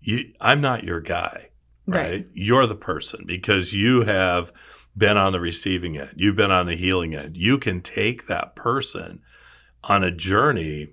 [0.00, 1.50] you i'm not your guy
[1.86, 2.10] right?
[2.10, 2.26] Right.
[2.32, 4.50] you're the person because you have
[5.00, 8.54] been on the receiving end you've been on the healing end you can take that
[8.54, 9.20] person
[9.84, 10.90] on a journey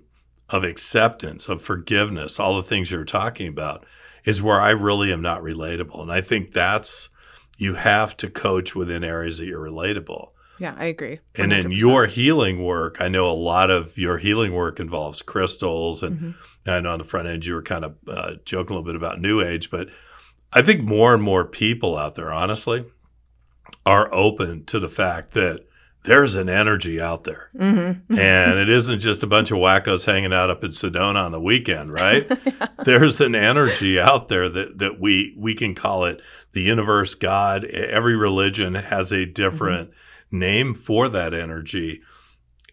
[0.48, 3.84] of acceptance of forgiveness all the things you're talking about
[4.24, 7.10] is where i really am not relatable and i think that's
[7.58, 11.20] you have to coach within areas that you're relatable Yeah, I agree.
[11.36, 11.78] and then 100%.
[11.78, 16.02] your healing work, I know a lot of your healing work involves crystals.
[16.02, 16.34] And Mhm.
[16.66, 18.96] I know on the front end, you were kind of uh, joking a little bit
[18.96, 19.88] about New Age, but
[20.52, 22.84] I think more and more people out there, honestly,
[23.86, 25.64] are open to the fact that
[26.04, 27.50] there's an energy out there.
[27.56, 28.00] Mhm.
[28.18, 31.40] And it isn't just a bunch of wackos hanging out up in Sedona on the
[31.40, 32.30] weekend, right?
[32.84, 36.20] There's an energy out there that, that we, we can call it
[36.52, 37.64] the universe, God.
[37.64, 39.90] Every religion has a different
[40.30, 42.00] name for that energy,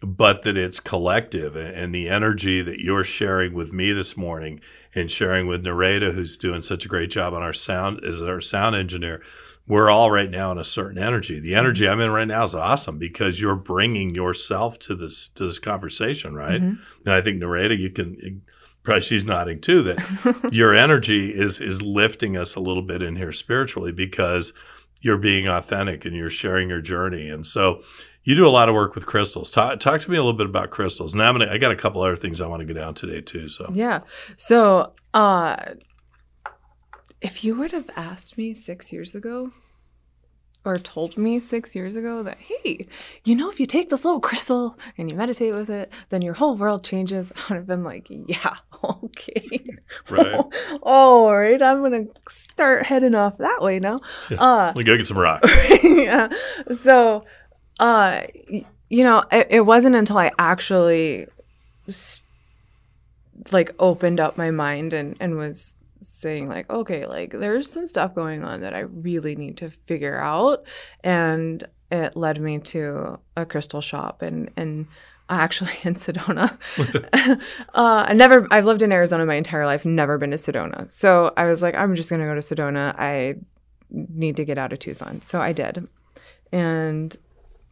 [0.00, 1.56] but that it's collective.
[1.56, 4.60] And the energy that you're sharing with me this morning
[4.94, 8.40] and sharing with Nareda, who's doing such a great job on our sound, as our
[8.40, 9.22] sound engineer,
[9.68, 11.40] we're all right now in a certain energy.
[11.40, 15.46] The energy I'm in right now is awesome because you're bringing yourself to this to
[15.46, 16.60] this conversation, right?
[16.62, 16.78] Mhm.
[17.04, 18.42] And I think Nareda, you can
[18.82, 23.16] probably she's nodding too that your energy is is lifting us a little bit in
[23.16, 24.52] here spiritually because
[25.00, 27.28] you're being authentic and you're sharing your journey.
[27.28, 27.82] And so
[28.22, 29.50] you do a lot of work with crystals.
[29.50, 31.14] Talk, talk to me a little bit about crystals.
[31.14, 33.20] Now I'm gonna I got a couple other things I want to get down today
[33.20, 33.48] too.
[33.48, 34.00] So Yeah.
[34.36, 35.56] So, uh,
[37.20, 39.50] if you would have asked me six years ago
[40.64, 42.80] or told me six years ago that, hey,
[43.24, 46.34] you know, if you take this little crystal and you meditate with it, then your
[46.34, 49.64] whole world changes, I would have been like, yeah, okay.
[50.10, 50.40] Right.
[50.82, 51.62] all right.
[51.62, 54.00] I'm going to start heading off that way now.
[54.36, 55.44] Uh, we go get some rock.
[55.82, 56.28] yeah.
[56.72, 57.24] So,
[57.78, 61.26] uh, you know, it, it wasn't until I actually
[61.88, 62.22] s-
[63.52, 68.14] like opened up my mind and and was saying like, okay, like there's some stuff
[68.14, 70.64] going on that I really need to figure out,
[71.02, 74.86] and it led me to a crystal shop and and.
[75.28, 76.56] Actually, in Sedona,
[77.74, 78.46] uh, I never.
[78.52, 79.84] I've lived in Arizona my entire life.
[79.84, 82.94] Never been to Sedona, so I was like, I'm just gonna go to Sedona.
[82.96, 83.34] I
[83.90, 85.20] need to get out of Tucson.
[85.22, 85.88] So I did.
[86.52, 87.16] And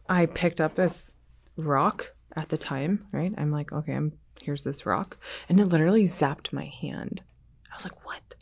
[0.09, 1.13] I picked up this
[1.55, 3.33] rock at the time, right?
[3.37, 4.11] I'm like, okay, I'm
[4.41, 5.17] here's this rock.
[5.49, 7.23] And it literally zapped my hand.
[7.75, 8.35] I was like, what?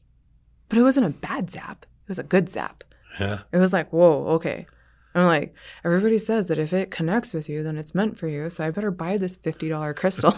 [0.69, 1.85] But it wasn't a bad zap.
[1.85, 2.83] It was a good zap.
[3.19, 3.41] Yeah.
[3.51, 4.67] It was like, whoa, okay.
[5.15, 8.49] I'm like, everybody says that if it connects with you, then it's meant for you.
[8.49, 10.35] So I better buy this $50 crystal.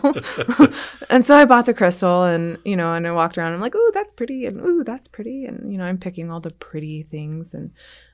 [1.10, 3.54] and so I bought the crystal and, you know, and I walked around.
[3.54, 4.46] I'm like, ooh, that's pretty.
[4.46, 5.46] And ooh, that's pretty.
[5.46, 7.54] And, you know, I'm picking all the pretty things.
[7.54, 7.72] And,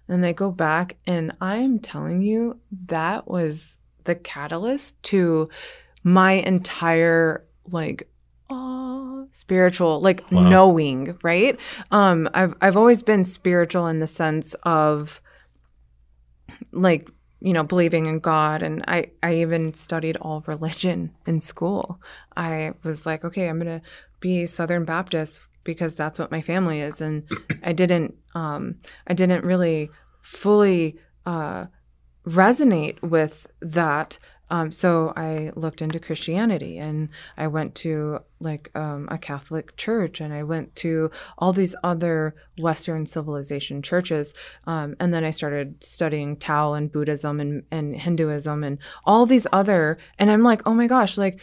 [0.07, 5.49] and I go back and I'm telling you, that was the catalyst to
[6.03, 8.10] my entire, like,
[9.31, 10.49] spiritual, like Wow.
[10.49, 11.59] knowing, right?
[11.89, 15.21] Um, I've, I've always been spiritual in the sense of,
[16.71, 21.99] like you know believing in god and i i even studied all religion in school
[22.37, 23.81] i was like okay i'm gonna
[24.19, 27.23] be southern baptist because that's what my family is and
[27.63, 28.75] i didn't um
[29.07, 29.89] i didn't really
[30.21, 31.65] fully uh
[32.25, 34.17] resonate with that
[34.51, 40.19] um, so I looked into Christianity and I went to like um, a Catholic church
[40.21, 44.33] and I went to all these other Western civilization churches.
[44.67, 49.47] Um, and then I started studying Tao and Buddhism and, and Hinduism and all these
[49.53, 49.97] other.
[50.19, 51.39] And I'm like, oh my gosh, like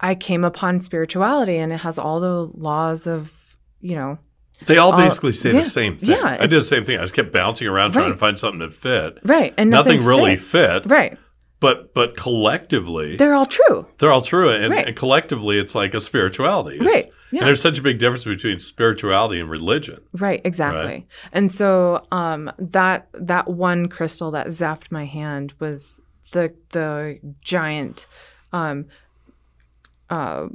[0.00, 3.32] I came upon spirituality and it has all the laws of,
[3.80, 4.18] you know,
[4.66, 6.10] They all basically say yeah, the same thing.
[6.10, 6.98] yeah, I did the same thing.
[6.98, 9.18] I just kept bouncing around trying to find something that fit.
[9.24, 9.52] right.
[9.58, 10.84] And Nothing, nothing, really fit.
[10.84, 10.90] fit.
[10.90, 11.18] Right.
[11.60, 13.86] But but collectively They're all true.
[13.98, 14.48] they're all true.
[14.50, 14.86] And, Right.
[14.86, 16.76] and collectively it's like a spirituality.
[16.76, 17.12] It's- Right.
[17.30, 17.40] Yeah.
[17.40, 19.98] And there's such a big difference between spirituality and religion.
[20.12, 21.06] Right, exactly.
[21.32, 26.00] And so um that that one crystal that zapped my hand was
[26.32, 28.06] the the giant
[28.52, 28.86] um
[30.10, 30.46] uh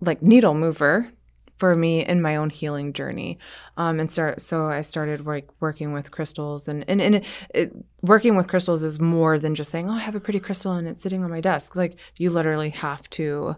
[0.00, 1.12] like needle mover
[1.56, 3.38] for me in my own healing journey.
[3.76, 7.72] Um, and start so I started like working with crystals and and, and it, it,
[8.02, 10.86] working with crystals is more than just saying, "Oh, I have a pretty crystal and
[10.86, 13.56] it's sitting on my desk." Like you literally have to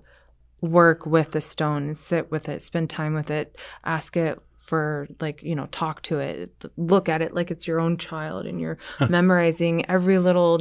[0.61, 5.42] work with the stone, sit with it, spend time with it, ask it for like
[5.42, 8.76] you know talk to it look at it like it's your own child and you're
[9.08, 10.61] memorizing every little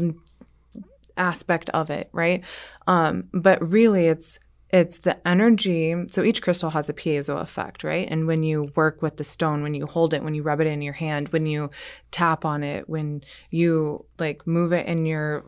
[1.18, 2.42] aspect of it right
[2.88, 8.08] um but really it's it's the energy so each crystal has a piezo effect right
[8.12, 10.68] and when you work with the stone when you hold it when you rub it
[10.68, 11.70] in your hand when you
[12.12, 15.46] tap on it when you like move it in your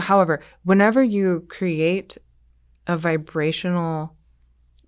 [0.00, 2.16] however whenever you create
[2.86, 4.16] a vibrational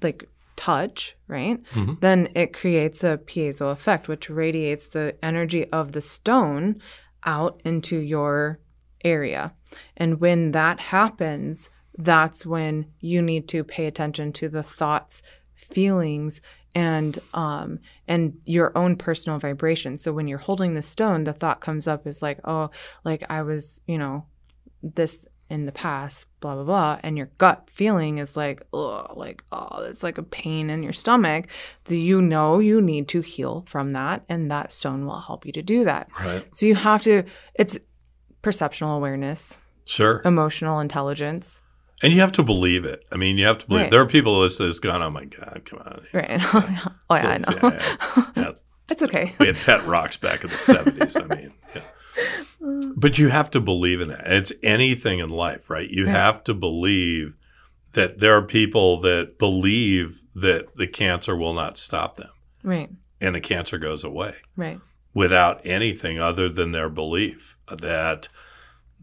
[0.03, 1.63] like touch, right?
[1.73, 1.95] Mm-hmm.
[2.01, 6.81] Then it creates a piezo effect, which radiates the energy of the stone
[7.25, 8.61] out into your
[9.05, 9.55] area.
[9.97, 15.23] And when that happens, that's when you need to pay attention to the thoughts,
[15.55, 16.41] feelings,
[16.77, 17.79] and um
[18.09, 19.97] and your own personal vibration.
[19.97, 22.71] So when you're holding the stone, the thought comes up is like, oh,
[23.05, 24.27] like I was, you know,
[24.83, 29.45] this in the past, blah blah blah, and your gut feeling is like, oh, like
[29.53, 31.47] oh, it's like a pain in your stomach.
[31.89, 35.63] You know you need to heal from that, and that stone will help you to
[35.63, 36.11] do that.
[36.21, 36.45] Right.
[36.53, 37.25] So you have to.
[37.55, 37.79] It's
[38.43, 41.61] perceptual awareness, sure, emotional intelligence,
[42.03, 43.05] and you have to believe it.
[43.11, 43.83] I mean, you have to believe.
[43.83, 43.91] Right.
[43.91, 46.41] There are people that's gone, oh my god, come on, right?
[46.55, 47.59] Oh, oh yeah, I know.
[47.63, 48.53] Yeah, yeah, yeah.
[48.91, 49.33] it's okay.
[49.39, 51.17] We had pet rocks back in the seventies.
[51.17, 51.83] I mean, yeah.
[52.61, 52.93] Mm.
[52.97, 54.21] But you have to believe in it.
[54.25, 55.89] It's anything in life, right?
[55.89, 57.35] You have to believe
[57.93, 62.31] that there are people that believe that the cancer will not stop them.
[62.63, 62.91] Right.
[63.21, 64.35] And the cancer goes away.
[64.57, 64.81] Right.
[65.13, 68.29] Without anything other than their belief that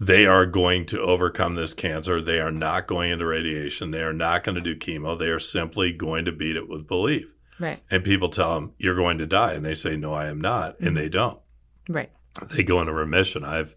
[0.01, 2.21] they are going to overcome this cancer.
[2.21, 3.91] They are not going into radiation.
[3.91, 5.17] They are not going to do chemo.
[5.17, 7.33] They are simply going to beat it with belief.
[7.59, 7.81] Right.
[7.91, 9.53] And people tell them, you're going to die.
[9.53, 10.75] And they say, no, I am not.
[10.75, 10.87] Mm-hmm.
[10.87, 11.39] And they don't.
[11.87, 12.11] Right
[12.49, 13.43] they go into remission.
[13.43, 13.75] I've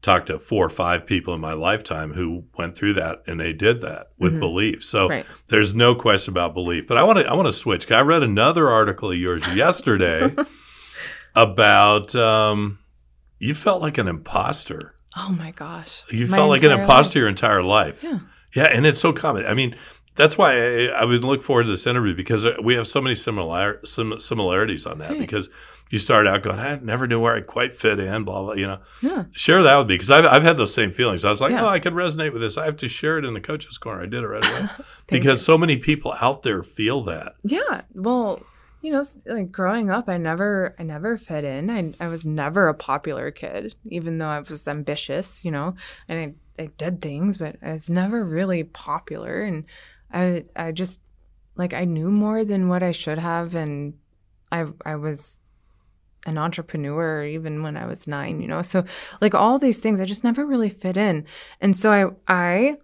[0.00, 3.52] talked to four or five people in my lifetime who went through that and they
[3.52, 4.40] did that with mm-hmm.
[4.40, 4.84] belief.
[4.84, 5.26] So right.
[5.48, 6.86] there's no question about belief.
[6.88, 7.90] But I want to I want to switch.
[7.90, 10.34] I read another article of yours yesterday
[11.36, 12.78] about um,
[13.38, 14.91] you felt like an imposter.
[15.16, 16.02] Oh my gosh.
[16.10, 17.22] You my felt like an imposter life.
[17.22, 18.02] your entire life.
[18.02, 18.20] Yeah.
[18.54, 19.46] Yeah, and it's so common.
[19.46, 19.76] I mean,
[20.14, 23.00] that's why I, I, would look forward to this interview because uh, we have so
[23.00, 25.12] many similar sim, similarities on that.
[25.12, 25.20] Right.
[25.20, 25.48] Because
[25.90, 28.52] you start out going, I never knew where I quite fit in, blah blah.
[28.54, 29.24] You know, yeah.
[29.32, 31.24] share that with me because I've I've had those same feelings.
[31.24, 31.64] I was like, yeah.
[31.64, 32.58] oh, I could resonate with this.
[32.58, 34.02] I have to share it in the coaches corner.
[34.02, 34.68] I did it right away
[35.06, 35.44] because you.
[35.44, 37.34] so many people out there feel that.
[37.42, 37.82] Yeah.
[37.94, 38.42] Well,
[38.82, 41.70] you know, like growing up, I never, I never fit in.
[41.70, 45.74] I, I was never a popular kid, even though I was ambitious, you know,
[46.08, 49.40] and I, I did things, but I was never really popular.
[49.40, 49.64] And
[50.12, 51.00] I I just
[51.56, 53.94] like I knew more than what I should have and
[54.50, 55.38] I I was
[56.24, 58.62] an entrepreneur even when I was 9, you know.
[58.62, 58.84] So
[59.20, 61.24] like all these things I just never really fit in.
[61.60, 62.76] And so I I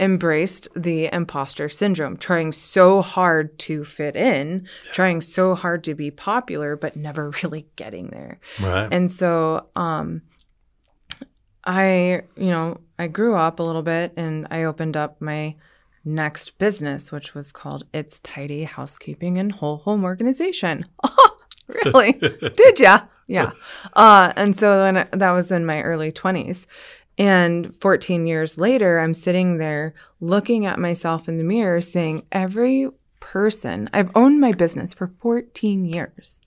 [0.00, 4.92] embraced the imposter syndrome, trying so hard to fit in, yeah.
[4.92, 8.40] trying so hard to be popular, but never really getting there.
[8.58, 8.88] Right.
[8.90, 10.22] And so, um,
[11.64, 15.56] I, you know, I grew up a little bit and I opened up my
[16.04, 20.86] next business, which was called It's Tidy Housekeeping and Whole Home Organization.
[21.68, 22.12] really?
[22.56, 23.02] Did ya?
[23.26, 23.52] Yeah.
[23.92, 26.66] Uh, and so when I, that was in my early 20s.
[27.20, 32.88] And 14 years later, I'm sitting there looking at myself in the mirror saying, every
[33.20, 36.40] person, I've owned my business for 14 years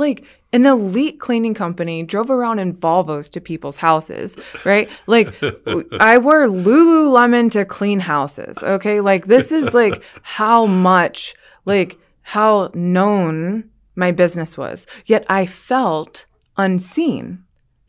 [0.00, 4.90] like an elite cleaning company drove around in Volvos to people's houses, right?
[5.06, 5.32] Like
[6.00, 8.58] I wore Lululemon to clean houses.
[8.60, 9.00] Okay.
[9.00, 11.36] Like this is like how much,
[11.66, 14.88] like how known my business was.
[15.06, 17.44] Yet I felt unseen.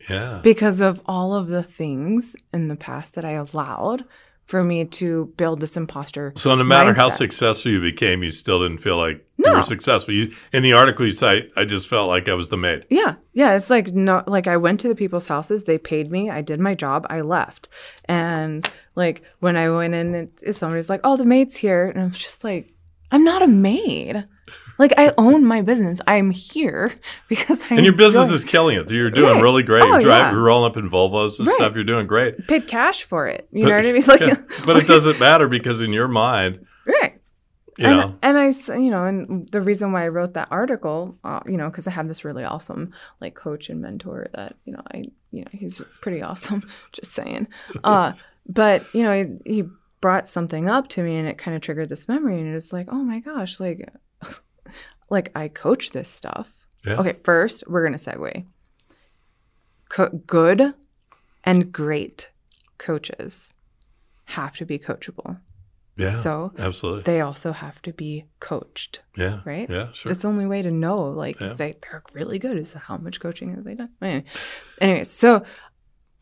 [0.08, 0.40] Yeah.
[0.42, 4.04] Because of all of the things in the past that I allowed
[4.44, 6.32] for me to build this imposter.
[6.36, 6.96] So no matter mindset.
[6.96, 9.50] how successful you became, you still didn't feel like no.
[9.50, 10.14] you were successful.
[10.14, 12.86] You in the article you cite, I just felt like I was the maid.
[12.90, 13.14] Yeah.
[13.32, 13.54] Yeah.
[13.54, 16.60] It's like no like I went to the people's houses, they paid me, I did
[16.60, 17.68] my job, I left.
[18.06, 22.06] And like when I went in and somebody's like, Oh, the maid's here and I
[22.06, 22.74] was just like,
[23.10, 24.26] I'm not a maid.
[24.78, 26.00] Like I own my business.
[26.06, 26.92] I'm here
[27.28, 28.90] because I and your business is killing it.
[28.90, 29.42] You're doing right.
[29.42, 29.82] really great.
[29.82, 30.32] Oh, you're driving, yeah.
[30.32, 31.56] you're rolling up in Volvos and right.
[31.56, 31.74] stuff.
[31.74, 32.46] You're doing great.
[32.46, 33.48] Paid cash for it.
[33.52, 34.04] You but, know what I mean?
[34.06, 34.42] Like, yeah.
[34.66, 37.20] but it doesn't matter because in your mind, right?
[37.78, 38.18] You and, know.
[38.22, 41.70] and I, you know, and the reason why I wrote that article, uh, you know,
[41.70, 45.40] because I have this really awesome like coach and mentor that, you know, I, you
[45.40, 46.68] know, he's pretty awesome.
[46.92, 47.48] just saying.
[47.82, 48.12] Uh,
[48.46, 49.68] but you know, he, he
[50.02, 52.72] brought something up to me and it kind of triggered this memory and it was
[52.72, 53.88] like, oh my gosh, like
[55.10, 56.52] like I coach this stuff.
[56.84, 56.96] Yeah.
[57.00, 58.44] Okay, first we're gonna segue.
[59.88, 60.74] Co- good
[61.44, 62.30] and great
[62.78, 63.52] coaches
[64.24, 65.40] have to be coachable.
[65.96, 66.10] Yeah.
[66.10, 67.02] So absolutely.
[67.02, 69.40] they also have to be coached, yeah.
[69.44, 69.68] right?
[69.68, 69.92] Yeah.
[69.92, 70.10] Sure.
[70.10, 71.52] That's the only way to know, like, Yeah.
[71.52, 73.90] if they, they're really good is how much coaching have they done?
[74.00, 74.24] Anyway,
[74.80, 75.44] anyways, so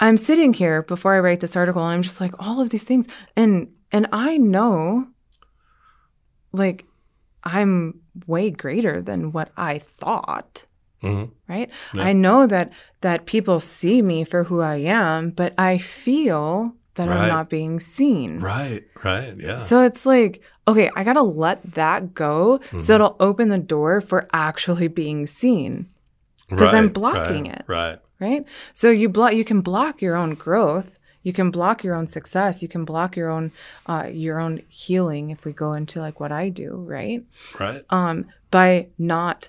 [0.01, 2.82] I'm sitting here before I write this article and I'm just like, all of these
[2.82, 3.07] things.
[3.36, 5.07] And, and I know,
[6.53, 6.84] like,
[7.45, 10.64] I'm way greater than what I thought
[11.02, 12.04] hmm right Yeah.
[12.04, 17.08] i know that that people see me for who i am but i feel that
[17.08, 18.84] i'm not being seen Right.
[19.02, 19.34] Right.
[19.38, 19.56] Yeah.
[19.56, 22.78] so it's like okay i gotta let that go Mm-hmm.
[22.84, 25.88] so it'll open the door for actually being seen
[26.50, 27.64] 'cause I'm blocking right, it.
[27.66, 27.98] Right.
[28.20, 28.44] right
[28.74, 32.62] so you block you can block your own growth you can block your own success
[32.62, 33.52] you can block your own
[33.86, 37.24] uh, your own healing if we go into like what i do right
[37.58, 37.82] Right.
[37.90, 39.48] um by not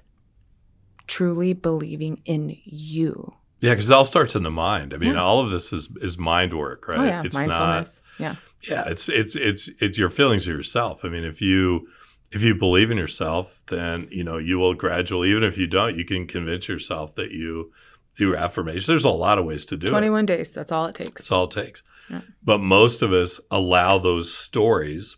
[1.07, 4.93] truly believing in you Yeah, because it all starts in the mind.
[4.93, 6.99] I mean, all of this is is mind work, right?
[6.99, 8.35] oh yeah it's mindfulness yeah
[8.69, 11.03] yeah, it's it's it's it's your feelings of yourself.
[11.03, 11.87] I mean, if you
[12.31, 15.31] if you believe in yourself, then you know you will gradually.
[15.31, 17.71] Even if you don't, you can convince yourself that you
[18.17, 18.91] through affirmation.
[18.91, 19.89] There's a lot of ways to do it.
[19.91, 21.83] 21 days that's all it takes That's all it takes.
[22.09, 22.21] Yeah.
[22.43, 25.15] But most of us allow those stories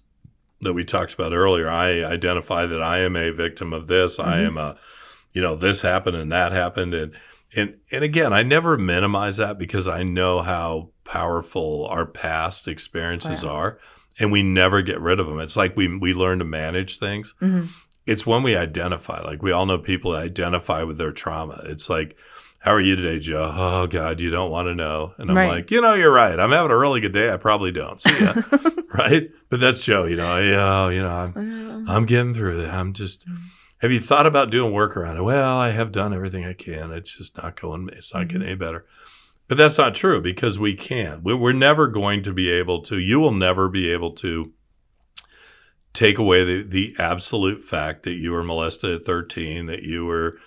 [0.62, 1.70] that we talked about earlier.
[1.70, 4.20] I identify that I am a victim of this.
[4.20, 4.48] I Mhm.
[4.48, 4.78] am a,
[5.34, 6.94] you know, this happened and that happened.
[6.94, 7.12] And,
[7.56, 13.44] and, and again, I never minimize that because I know how powerful our past experiences
[13.44, 13.50] yeah.
[13.50, 13.80] are
[14.20, 15.39] and we never get rid of them.
[15.39, 17.70] It's like we, we learn to manage things Mhm.
[18.06, 19.22] it's when we identify.
[19.22, 21.62] Like we all know people identify with their trauma.
[21.66, 22.16] It's like,
[22.64, 23.51] how are you today, Joe?
[23.53, 25.14] Oh God, you don't want to know.
[25.18, 25.49] And I'm Right.
[25.49, 26.39] like, you know, you're right.
[26.39, 27.30] I'm having a really good day.
[27.30, 27.99] I probably don't.
[27.99, 28.36] See ya.
[28.93, 29.30] right?
[29.49, 30.05] But that's Joe.
[30.05, 32.74] You know, yeah, oh, you know, I'm I'm getting through that.
[32.74, 33.26] I'm just.
[33.80, 35.24] Have you thought about doing work around it?
[35.24, 36.93] Well, I have done everything I can.
[36.93, 37.89] It's just not going.
[37.91, 38.51] It's not getting mm-hmm.
[38.51, 38.86] any better.
[39.49, 41.22] But that's not true because we can't.
[41.22, 42.97] We- We're never going to be able to.
[42.97, 44.53] You will never be able to
[45.91, 50.38] take away the, the absolute fact that you were molested at 13, that you were,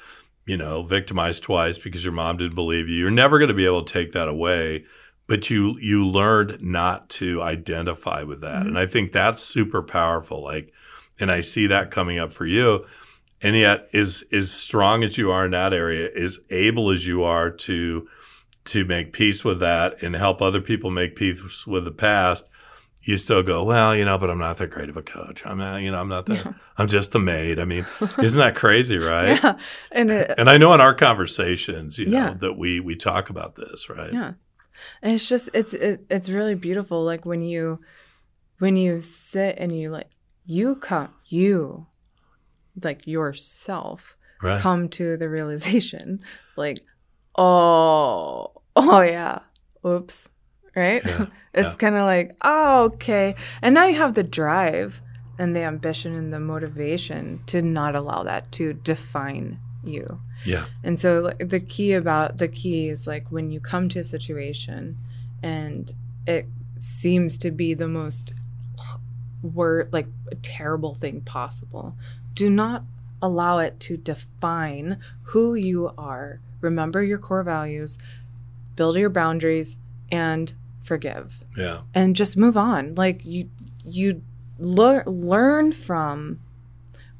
[0.46, 2.96] you know, victimized twice because your mom didn't believe you.
[2.96, 4.84] You're never going to be able to take that away,
[5.26, 8.62] but you you learned not to identify with that.
[8.62, 8.68] Mhm.
[8.68, 10.42] And I think that's super powerful.
[10.42, 10.72] Like
[11.18, 12.86] and I see that coming up for you.
[13.42, 17.22] And yet is as strong as you are in that area, as able as you
[17.22, 18.08] are to
[18.66, 22.48] to make peace with that and help other people make peace with the past,
[23.06, 25.44] you still go, well, you know, but I'm not that great of a coach.
[25.46, 26.52] I'm not, you know, I'm not that, Yeah.
[26.76, 27.58] I'm just the maid.
[27.58, 27.86] I mean,
[28.18, 29.40] isn't that crazy, right?
[29.42, 29.58] yeah
[29.92, 33.54] and it, And I know in our conversations, you know, that we, we talk about
[33.56, 34.12] this, right?
[34.12, 34.32] yeah
[35.02, 37.80] and it's just it's it, it's really beautiful like when you
[38.58, 40.08] when you sit and you like
[40.44, 41.86] you come you
[42.82, 44.60] like yourself Right.
[44.60, 46.20] come to the realization
[46.56, 46.82] like
[47.38, 49.38] oh oh yeah
[49.86, 50.28] oops
[50.76, 51.74] right Yeah, it's yeah.
[51.76, 55.00] kind of like oh okay and now you have the drive
[55.38, 60.66] and the ambition and the motivation to not allow that to define you Yeah.
[60.84, 64.04] and so like, the key about the key is like when you come to a
[64.04, 64.96] situation
[65.42, 65.92] and
[66.26, 66.46] it
[66.78, 68.34] seems to be the most
[69.42, 70.06] word like
[70.42, 71.94] terrible thing possible.
[72.34, 72.82] Do not
[73.22, 76.40] allow it to define who you are.
[76.60, 77.98] Remember your core values,
[78.74, 79.78] build your boundaries
[80.10, 80.52] and
[80.86, 81.80] forgive Yeah.
[81.94, 82.94] and just move on.
[82.94, 83.48] Like you
[83.84, 84.22] you
[84.58, 86.40] lear- learn from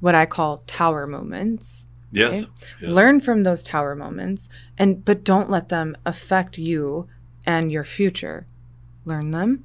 [0.01, 2.43] what I call tower moments Yes.
[2.45, 2.51] Okay.
[2.81, 2.91] Yes.
[2.91, 4.49] learn from those tower moments
[4.79, 7.09] and but don't let them affect you
[7.45, 8.47] and your future
[9.05, 9.65] learn them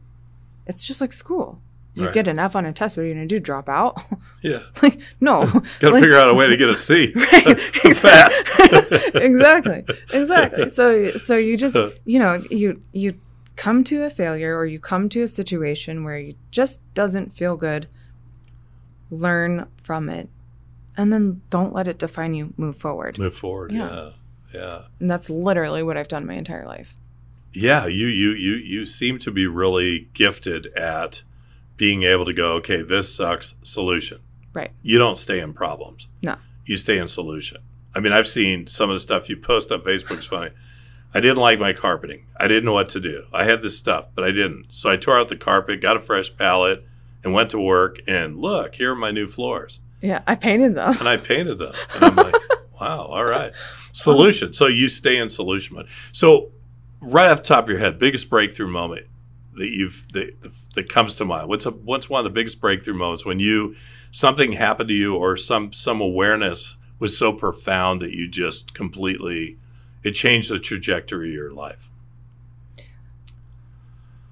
[0.67, 1.61] it's just like school
[1.93, 2.13] you Right.
[2.13, 4.01] get an f on a test what are you going to do drop out
[4.41, 4.59] Yeah.
[4.81, 5.45] like no
[5.79, 7.13] Got to Like- figure out a way to get a C.
[7.15, 11.75] right exactly exactly exactly so so you just
[12.05, 13.13] you know you you
[13.65, 17.55] come to a failure or you come to a situation where you just doesn't feel
[17.57, 17.87] good
[19.09, 20.29] learn from it
[20.97, 23.71] and then don't let it define you move forward Move forward.
[23.71, 23.89] Yeah.
[23.89, 24.09] Yeah.
[24.53, 24.81] Yeah.
[24.99, 26.97] and that's literally what i've done my entire life
[27.53, 31.23] Yeah, you you you you seem to be really gifted at
[31.77, 34.19] being able to go, okay, this sucks, solution.
[34.53, 36.07] right You don't stay in problems.
[36.21, 36.35] No.
[36.65, 37.57] You stay in solution.
[37.95, 40.51] I mean, I've seen some of the stuff you post on Facebook Facebook's funny.
[41.13, 42.25] I didn't like my carpeting.
[42.37, 43.25] I didn't know what to do.
[43.33, 44.67] I had this stuff, but I didn't.
[44.73, 46.85] So I tore out the carpet, got a fresh palette,
[47.23, 49.79] and went to work and look, here are my new floors.
[50.01, 51.73] yeah i painted them And I painted them.
[51.95, 52.35] And I'm like,
[52.81, 53.51] wow, all right.
[53.93, 54.53] Solution.
[54.53, 55.87] So you stay in solution mode.
[56.11, 56.51] So
[57.01, 59.05] right off the top of your head, biggest breakthrough moment
[59.55, 60.33] that you've that,
[60.75, 61.49] that comes to mind?
[61.49, 63.75] What's a, what's one of the biggest breakthrough moments when you
[64.11, 69.57] something happened to you or some some awareness was so profound that you just completely
[70.03, 71.89] it changed the trajectory of your life?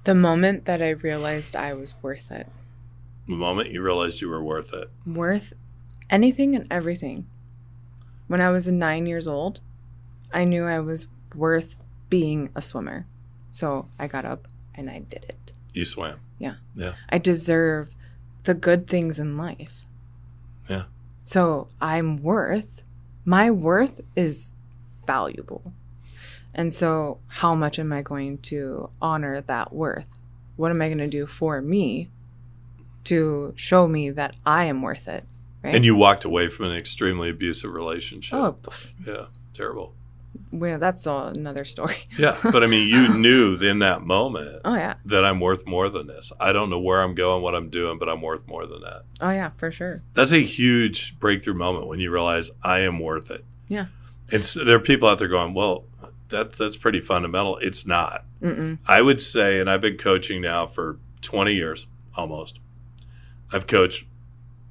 [0.04, 2.48] The moment that I realized I was worth it.
[3.26, 4.90] The moment you realized you were worth it.
[5.06, 5.52] Worth
[6.08, 7.26] anything and everything.
[8.26, 9.60] When I was 9 years old,
[10.32, 11.76] I knew I was worth
[12.08, 13.06] being a swimmer.
[13.50, 15.52] So I got up and I did it.
[15.74, 16.20] You swam.
[16.38, 16.54] Yeah.
[16.74, 16.94] Yeah.
[17.08, 17.90] I deserve
[18.44, 19.84] the good things in life.
[20.68, 20.84] Yeah.
[21.22, 22.82] So I'm worth,
[23.24, 24.54] my worth is
[25.14, 25.72] valuable.
[26.54, 30.08] And so, how much am I going to honor that worth?
[30.56, 32.10] What am I going to do for me
[33.04, 35.24] to show me that I am worth it?
[35.62, 35.74] Right?
[35.74, 38.38] And you walked away from an extremely abusive relationship.
[38.38, 38.56] oh,
[39.06, 39.26] Yeah.
[39.52, 39.94] Terrible.
[40.52, 41.96] well, that's all another story.
[42.18, 42.36] Yeah.
[42.42, 46.06] But I mean, you knew in that moment Oh yeah, that I'm worth more than
[46.06, 46.32] this.
[46.40, 49.02] I don't know where I'm going, what I'm doing, but I'm worth more than that.
[49.20, 50.02] oh yeah, for sure.
[50.14, 53.44] That's a huge breakthrough moment when you realize I am worth it.
[53.68, 53.86] Yeah.
[54.32, 55.84] And there are people out there going, well,
[56.28, 57.56] that, that's pretty fundamental.
[57.58, 58.24] It's not.
[58.42, 58.78] Mm-mm.
[58.86, 62.58] I would say, and I've been coaching now for 20 years almost.
[63.52, 64.06] I've coached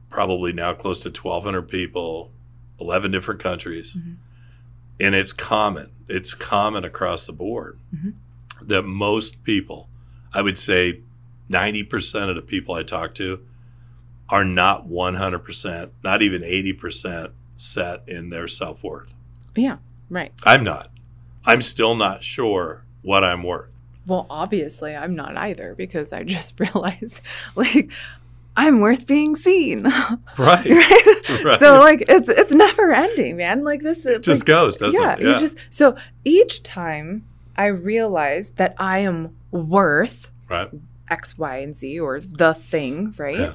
[0.10, 2.32] probably now close to 1,200 people,
[2.80, 3.95] 11 different countries.
[3.95, 4.16] Mhm.
[5.01, 8.14] And it's common, it's common across the board Mhm.
[8.62, 9.89] that most people,
[10.34, 11.01] I would say
[11.49, 13.41] 90% of the people I talk to,
[14.30, 19.14] are not 100%, not even 80% set in their self worth.
[19.60, 19.78] Yeah,
[20.10, 20.32] right.
[20.43, 20.89] I'm not.
[21.45, 23.72] I'm still not sure what I'm worth.
[24.05, 27.22] Well, obviously, I'm not either because I just realized,
[27.55, 27.89] like,
[28.55, 29.86] I'm worth being seen.
[30.38, 30.66] Right.
[30.66, 31.05] right?
[31.43, 31.60] Right.
[31.60, 33.64] So like it's it's never ending, man.
[33.64, 35.22] Like this It just like, goes, doesn't yeah, it?
[35.22, 35.95] you just so
[36.26, 37.24] each time
[37.55, 40.70] I realize that I am worth right.
[41.10, 43.39] X, Y, and Z or the thing, right?
[43.39, 43.53] Yeah.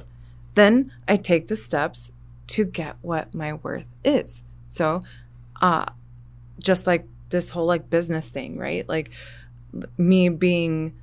[0.55, 2.11] Then I take the steps
[2.47, 4.43] to get what my worth is.
[4.69, 5.01] So
[5.65, 5.85] uh
[6.69, 8.87] just like this whole like business thing, right?
[8.95, 9.09] Like
[9.97, 10.95] me being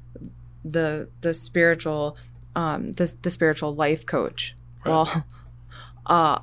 [0.65, 2.17] the the spiritual
[2.55, 4.55] um the the spiritual life coach.
[4.85, 4.91] Right.
[4.93, 5.25] Well,
[6.07, 6.39] uh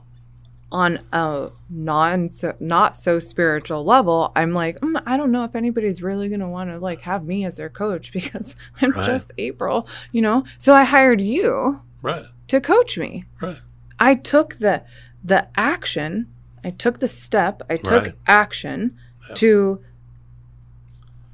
[0.72, 5.56] on a non so not so spiritual level, I'm like, mm, I don't know if
[5.56, 9.06] anybody's really gonna want to like have me as their coach because I'm Right.
[9.06, 10.44] just Apryl, you know.
[10.58, 12.26] So I hired you Right.
[12.50, 13.26] to coach me.
[13.42, 13.62] Right.
[14.00, 14.84] I took the
[15.24, 16.28] the action,
[16.64, 18.14] I took the step, I took Right.
[18.28, 18.98] action
[19.30, 19.36] Yeah.
[19.36, 19.82] to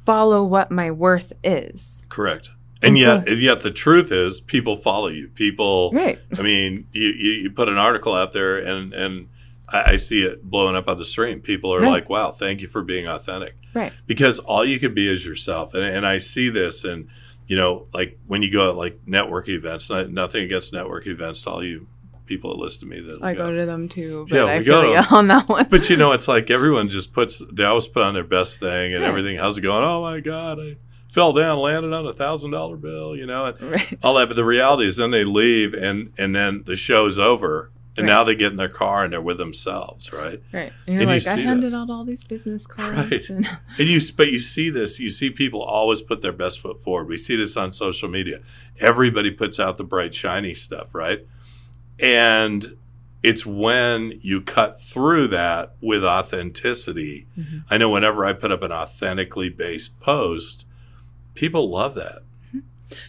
[0.05, 2.03] follow what my worth is.
[2.09, 2.51] Correct.
[2.82, 5.30] And And yet, so- and yet, the truth is, people follow you.
[5.30, 5.91] People.
[5.93, 6.19] Right.
[6.38, 9.28] I mean, you, you, you put an article out there, and and
[9.69, 11.39] I, I see it blowing up on the stream.
[11.39, 11.89] People are Right.
[11.89, 13.91] like, "Wow, thank you for being authentic." Right.
[14.05, 17.07] Because all you can be is yourself, and and I see this, and
[17.47, 19.89] you know, like when you go at like network events.
[19.89, 21.41] Nothing against network events.
[21.43, 21.88] To all you
[22.26, 23.47] people that listen to me, that I go.
[23.49, 25.67] go to them too, but Yeah, I feel you on that one.
[25.69, 27.41] But you know, it's like everyone just puts.
[27.51, 29.09] They always put on their best thing and Yeah.
[29.09, 29.38] everything.
[29.38, 29.84] How's it going?
[29.84, 30.78] Oh my god, I
[31.09, 33.15] fell down, landed on a thousand dollar bill.
[33.15, 33.97] You know, and right.
[34.03, 34.28] all that.
[34.28, 38.13] But the reality is, then they leave, and and then the show's over, and Right.
[38.13, 40.41] now they get in their car and they're with themselves, right?
[40.51, 40.73] Right.
[40.86, 41.39] And you're And you I see that.
[41.39, 43.11] handed out all these business cards.
[43.11, 43.30] Right.
[43.30, 43.47] And,
[43.80, 44.99] And you, but you see this.
[44.99, 47.07] You see people always put their best foot forward.
[47.07, 48.41] We see this on social media.
[48.82, 51.26] Everybody puts out the bright, shiny stuff, right?
[51.99, 52.77] And
[53.23, 57.25] it's when you cut through that with authenticity.
[57.37, 57.63] Mhm.
[57.69, 60.65] I know whenever I put up an authentically based post,
[61.33, 62.19] people love that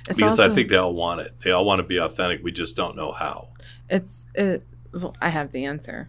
[0.09, 1.35] it's because I think they all want it.
[1.45, 2.43] They all want to be authentic.
[2.43, 3.49] We just don't know how.
[3.89, 4.65] it's it.
[4.93, 6.09] Well, I have the answer.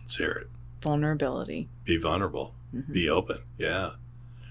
[0.00, 0.46] Let's hear it.
[0.82, 1.68] Vulnerability.
[1.84, 2.54] Be vulnerable.
[2.74, 2.92] Mhm.
[2.92, 3.38] Be open.
[3.58, 3.92] Yeah.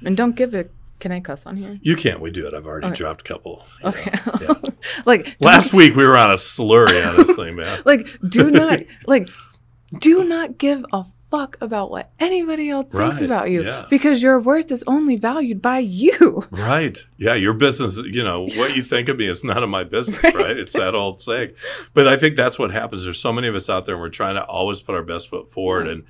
[0.03, 0.71] And don't give it.
[0.99, 1.77] Can I cuss on here?
[1.81, 2.21] You can't.
[2.21, 2.53] We do it.
[2.53, 2.95] I've already Okay.
[2.95, 3.65] dropped a couple.
[3.83, 4.11] Okay.
[4.41, 4.53] Yeah.
[5.05, 7.81] like Last week we were on a slurry on this thing, man.
[7.85, 9.29] like do not like
[9.99, 13.85] do not give a fuck about what anybody else thinks about you yeah.
[13.89, 16.47] because your worth is only valued by you.
[16.49, 16.97] Right.
[17.17, 17.33] Yeah.
[17.33, 20.35] Your business, you know, what you think of me is none of my business, Right.
[20.35, 20.57] right?
[20.57, 21.51] It's that old saying.
[21.93, 23.03] But I think that's what happens.
[23.03, 25.29] There's so many of us out there and we're trying to always put our best
[25.29, 26.03] foot forward and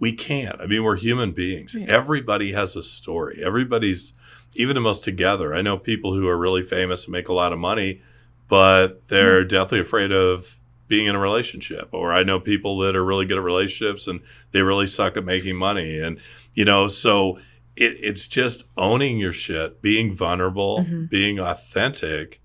[0.00, 0.60] we can't.
[0.60, 1.76] I mean, we're human beings.
[1.78, 1.86] Yeah.
[1.88, 3.40] Everybody has a story.
[3.44, 4.14] Everybody's,
[4.54, 5.54] even the most together.
[5.54, 8.02] I know people who are really famous and make a lot of money,
[8.48, 10.56] but they're deathly afraid of
[10.88, 11.88] being in a relationship.
[11.92, 15.24] Or I know people that are really good at relationships and they really suck at
[15.24, 15.98] making money.
[15.98, 16.20] And,
[16.54, 17.38] you know, so
[17.76, 21.08] it, it's just owning your shit, being vulnerable, Mhm.
[21.08, 22.40] being authentic.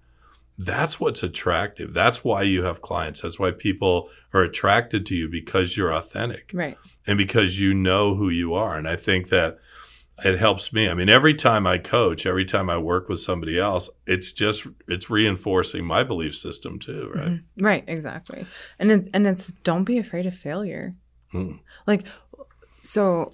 [0.57, 1.93] That's what's attractive.
[1.93, 3.21] That's why you have clients.
[3.21, 6.77] That's why people are attracted to you because you're authentic Right.
[7.05, 8.77] and because you know who you are.
[8.77, 9.59] And I think that
[10.23, 10.89] it helps me.
[10.89, 14.65] I mean, every time I coach, every time I work with somebody else, it's just
[14.87, 17.27] it's reinforcing my belief system too, right?
[17.27, 17.65] Mm-hmm.
[17.65, 18.45] Right, exactly.
[18.79, 20.93] And it, and it's don't be afraid of failure.
[21.33, 21.59] Mm.
[21.85, 22.05] Like
[22.83, 23.29] so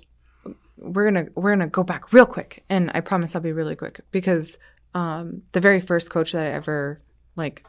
[0.77, 3.75] we're going to we're to go back real quick and I promise I'll be really
[3.75, 4.57] quick because
[4.95, 7.01] um the very first coach that I ever
[7.35, 7.65] like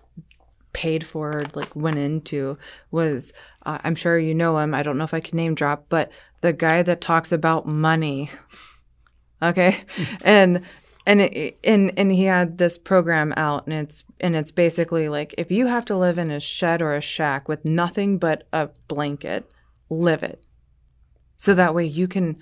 [0.72, 2.58] paid for like went into
[2.90, 3.32] was
[3.64, 4.74] uh, I'm sure you know him.
[4.74, 6.10] I don't know if I can name drop, but
[6.40, 8.30] the guy that talks about money.
[9.44, 9.84] Okay.
[10.24, 10.62] and
[11.06, 15.34] and it, and and he had this program out and it's and it's basically like
[15.36, 18.70] if you have to live in a shed or a shack with nothing but a
[18.88, 19.50] blanket,
[19.90, 20.44] live it.
[21.36, 22.38] So that way you can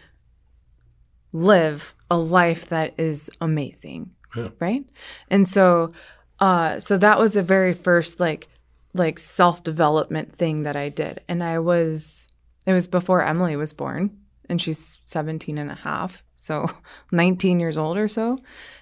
[1.33, 4.11] live a life that is amazing.
[4.37, 4.49] Yeah.
[4.61, 4.85] Right?
[5.29, 5.93] And so
[6.39, 8.49] uh so that was the very first like
[8.95, 11.21] like self-development thing that I did.
[11.27, 12.29] And I was
[12.65, 16.23] it was before Emily was born and she's 17 and a half.
[16.43, 16.67] So
[17.13, 18.39] 19 years old or so.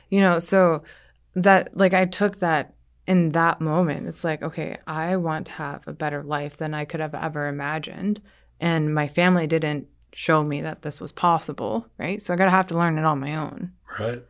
[0.08, 0.82] You know, so
[1.34, 2.74] that like I took that
[3.06, 4.08] in that moment.
[4.08, 7.46] It's like, okay, I want to have a better life than I could have ever
[7.48, 8.20] imagined.
[8.60, 12.20] And my family didn't show me that this was possible, right?
[12.20, 13.72] So I gotta have to learn it on my own.
[13.98, 14.24] Right.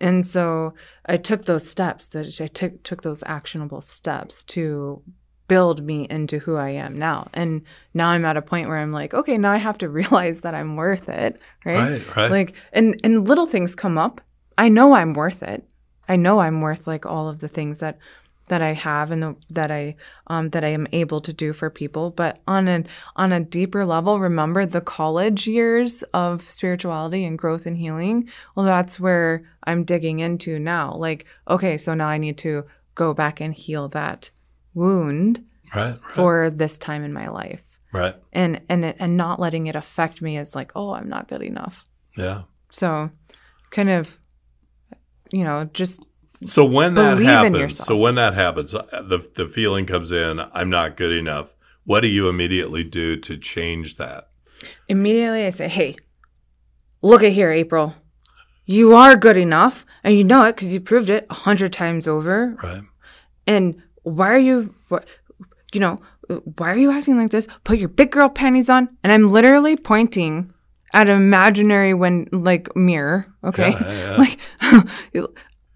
[0.00, 0.74] And so
[1.04, 5.02] I took those steps that I took took those actionable steps to
[5.50, 7.28] build me into who I am now.
[7.32, 10.42] And now I'm at a point where I'm like, okay, now I have to realize
[10.42, 11.90] that I'm worth it, right?
[11.90, 12.30] Right, right.
[12.30, 14.20] Like and and little things come up.
[14.56, 15.68] I know I'm worth it.
[16.08, 17.98] I know I'm worth like all of the things that
[18.46, 19.96] that I have and the, that I
[20.28, 22.10] um, that I am able to do for people.
[22.10, 22.84] But on a
[23.16, 28.28] on a deeper level, remember the college years of spirituality and growth and healing.
[28.54, 30.94] Well, that's where I'm digging into now.
[30.94, 34.30] Like, okay, so now I need to go back and heal that
[34.74, 35.44] wound
[35.74, 35.90] Right.
[35.92, 36.00] Right.
[36.02, 38.16] for this time in my life, right.
[38.32, 41.42] and and it, and not letting it affect me as like, oh, I'm not good
[41.42, 41.84] enough.
[42.16, 42.42] Yeah.
[42.70, 43.10] So,
[43.70, 44.18] kind of,
[45.30, 46.04] you know, just
[46.44, 50.70] So when that happens, so when that happens, uh, the the feeling comes in, I'm
[50.70, 51.54] not good enough.
[51.84, 54.30] What do you immediately do to change that?
[54.88, 55.96] Immediately, I say, "Hey,
[57.02, 57.94] look at here, Apryl.
[58.64, 62.06] You are good enough, and you know it because you proved it a hundred times
[62.08, 62.56] over.
[62.62, 62.82] Right.
[63.46, 64.74] And why are you,
[65.72, 65.98] you know,
[66.58, 67.46] why are you acting like this?
[67.64, 70.52] Put your big girl panties on." And I'm literally pointing
[70.92, 73.26] at an imaginary when like mirror.
[73.44, 74.16] Okay, Yeah, yeah,
[75.12, 75.24] like,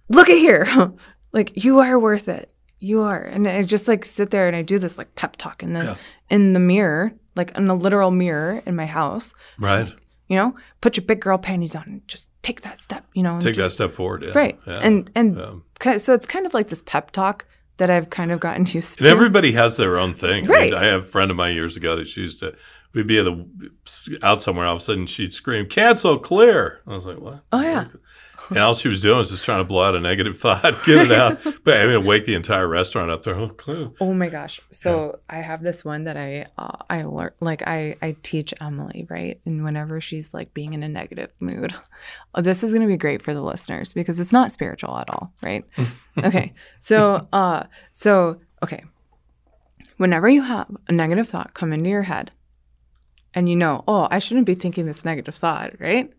[0.09, 0.93] look at here.
[1.33, 2.53] like you are worth it.
[2.81, 3.23] You are.
[3.23, 5.85] And I just like sit there and I do this like pep talk in the
[5.85, 5.95] Yeah.
[6.31, 9.35] in the mirror, like in a literal mirror in my house.
[9.59, 9.93] Right.
[10.29, 13.41] You know, put your big girl panties on and just take that step, you know.
[13.41, 14.23] Take that step forward.
[14.23, 14.33] Yeah.
[14.35, 14.59] Right.
[14.67, 15.63] And and
[16.01, 17.47] so it's kind of like this pep talk
[17.79, 19.11] that I've kind of gotten used And to.
[19.11, 20.45] everybody has their own thing.
[20.45, 20.75] I, mean, Right.
[20.75, 22.55] I have a friend of mine years ago that she used to,
[22.93, 26.81] we'd be at the, out somewhere, all of a sudden she'd scream, cancel, clear.
[26.87, 27.43] I was like, what?
[27.53, 27.87] Oh, yeah.
[28.51, 30.99] And all she was doing was just trying to blow out a negative thought, get
[30.99, 31.43] it out.
[31.65, 33.35] But I mean, wake the entire restaurant up there.
[33.35, 33.95] Oh.
[34.01, 34.61] Oh my gosh!
[34.71, 39.07] So I have this one that I uh, I learn like I I teach Emily
[39.09, 41.75] right, and whenever she's like being in a negative mood,
[42.39, 45.33] this is going to be great for the listeners because it's not spiritual at all,
[45.43, 45.65] right?
[46.25, 48.85] okay, so uh, so okay,
[49.97, 52.31] whenever you have a negative thought come into your head,
[53.35, 56.13] and you know, oh, I shouldn't be thinking this negative thought, right?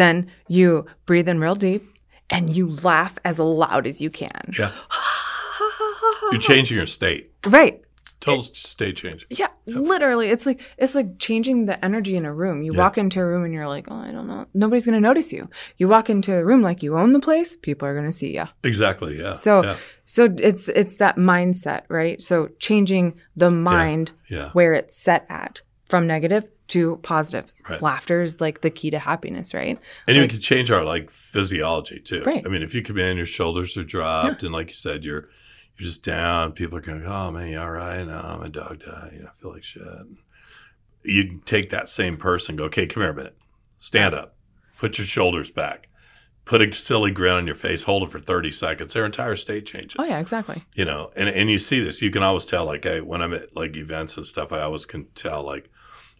[0.00, 1.82] Then you breathe in real deep
[2.30, 4.54] and you laugh as loud as you can.
[4.58, 4.72] Yeah.
[6.32, 7.32] You're changing your state.
[7.44, 7.82] Right.
[8.20, 9.26] Total state change.
[9.30, 10.28] Yeah, literally.
[10.28, 12.62] It's like it's like changing the energy in a room.
[12.62, 12.78] You Yeah.
[12.78, 14.46] walk into a room and you're like, "Oh, I don't know.
[14.52, 15.48] Nobody's going to notice you."
[15.78, 18.34] You walk into a room like you own the place, people are going to see
[18.34, 18.44] you.
[18.62, 19.18] Exactly.
[19.18, 19.32] Yeah.
[19.32, 19.76] So yeah.
[20.04, 22.20] so it's it's that mindset, right?
[22.20, 24.50] So changing the mind yeah.
[24.52, 27.52] where it's set at from negative to positive.
[27.68, 27.80] Right.
[27.82, 29.78] Laughter is like the key to happiness, right?
[30.06, 32.22] And you Like- can change our like physiology too.
[32.24, 32.42] Right.
[32.44, 35.28] I mean, if you come in, your shoulders are dropped, and like you said, you're
[35.78, 36.52] you're just down.
[36.52, 38.04] People are going, "Oh man, you all right?
[38.06, 39.10] No, my dog died.
[39.14, 39.82] You know, I feel like shit."
[41.02, 43.36] You take that same person, go, "Okay, come here a minute.
[43.78, 44.36] Stand up.
[44.76, 45.88] Put your shoulders back.
[46.44, 47.84] Put a silly grin on your face.
[47.84, 48.92] Hold it for thirty seconds.
[48.92, 49.96] Their entire state changes.
[49.98, 50.64] Oh yeah, exactly.
[50.74, 53.32] you know and and you see this you can always tell like I, when i'm
[53.34, 55.70] at like events and stuff i always can tell like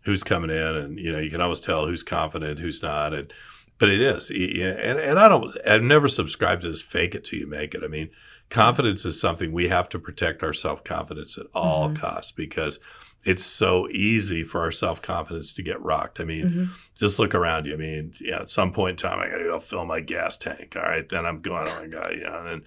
[0.03, 3.33] who's coming in and you know you can always tell who's confident who's not and
[3.79, 7.39] but it is and, and i don't i've never subscribed to this fake it till
[7.39, 8.11] you make it i mean
[8.49, 11.97] confidence is something we have to protect our self confidence at all Mhm.
[11.97, 12.79] costs because
[13.23, 16.19] it's so easy for our self confidence to get rocked.
[16.21, 16.69] I mean, Mhm.
[16.97, 17.75] just look around you.
[17.75, 20.39] I mean, yeah, at some point in time, I got to go fill my gas
[20.39, 20.75] tank.
[20.75, 21.69] All right, then I'm going.
[21.69, 22.63] Oh my god, you know, and then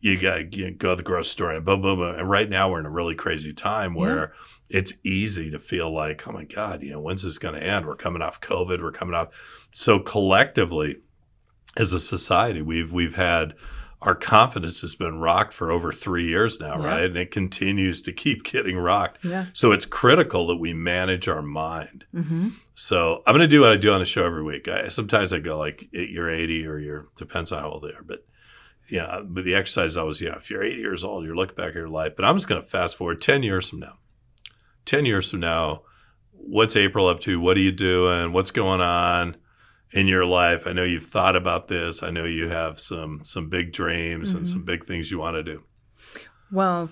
[0.00, 2.14] you got to go to the grocery store and boom, boom, boom.
[2.18, 4.32] And right now, we're in a really crazy time where
[4.68, 7.86] it's easy to feel like, oh my god, you know, when's this going to end?
[7.86, 8.82] We're coming off COVID.
[8.82, 9.28] We're coming off.
[9.72, 10.96] So collectively,
[11.76, 13.54] as a society, we've we've had
[14.02, 16.86] our confidence has been rocked for over three years now, Yeah.
[16.86, 17.04] right?
[17.06, 19.24] And it continues to keep getting rocked.
[19.24, 19.46] Yeah.
[19.54, 22.04] So it's critical that we manage our mind.
[22.14, 22.48] Mm-hmm.
[22.74, 24.68] So I'm going to do what I do on the show every week.
[24.68, 28.02] I, sometimes I go like you're 80 or you're depends on how old they are,
[28.04, 28.26] but
[28.88, 31.56] yeah, but the exercise is always, you know, if you're 80 years old, you're looking
[31.56, 32.14] back at your life.
[32.16, 33.98] But I'm just going to fast forward 10 years from now.
[34.84, 35.82] 10 years from now,
[36.32, 37.40] what's Apryl up to?
[37.40, 38.32] What are you doing?
[38.32, 39.36] What's going on
[39.92, 40.66] in your life?
[40.66, 42.02] I know you've thought about this.
[42.02, 44.48] I know you have some some big dreams and Mhm.
[44.48, 45.64] some big things you want to do.
[46.52, 46.90] Well,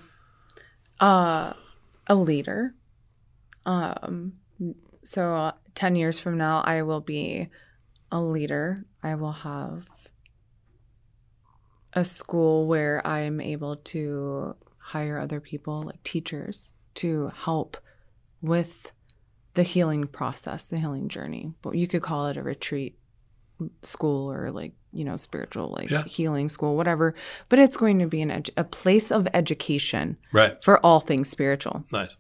[1.01, 1.53] uh,
[2.09, 2.75] a leader.
[3.65, 4.35] Um,
[5.05, 7.49] so uh, 10 years from now, I will be
[8.11, 8.85] a leader.
[9.03, 9.87] I will have
[11.95, 17.77] a school where I'm able to hire other people, like teachers, to help
[18.43, 18.93] with
[19.55, 21.53] the healing process, the healing journey.
[21.63, 22.99] But you could call it a retreat
[23.83, 26.03] school or like, you know, spiritual, like Yeah.
[26.05, 27.15] healing school, whatever.
[27.49, 30.63] But it's going to be an edu- a place of education Right.
[30.63, 31.85] for all things spiritual.
[31.93, 32.17] Nice.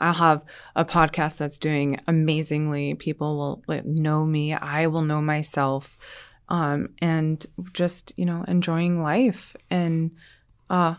[0.00, 0.44] I'll have
[0.76, 2.94] a podcast that's doing amazingly.
[2.94, 4.52] People will like, know me.
[4.54, 5.96] I will know myself.
[6.48, 9.54] Um, and just, you know, enjoying life.
[9.70, 10.12] And,
[10.70, 10.94] uh,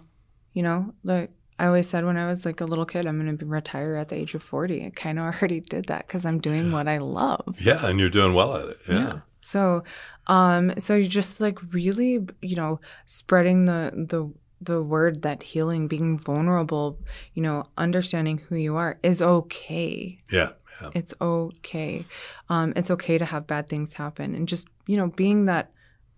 [0.53, 3.37] you know, like I always said when I was like a little kid, I'm going
[3.37, 4.85] to retire at the age of 40.
[4.85, 7.57] I kind of already did that because I'm doing what I love.
[7.59, 8.77] Yeah, and you're doing well at it.
[8.87, 9.19] Yeah.
[9.41, 9.83] So,
[10.27, 14.31] um, so you're just like really, you know, spreading the the
[14.61, 16.99] the word that healing, being vulnerable,
[17.33, 20.19] you know, understanding who you are is okay.
[20.31, 20.51] Yeah.
[20.81, 20.89] Yeah.
[20.95, 22.05] It's okay.
[22.49, 25.71] Um, it's okay to have bad things happen, and just you know, being that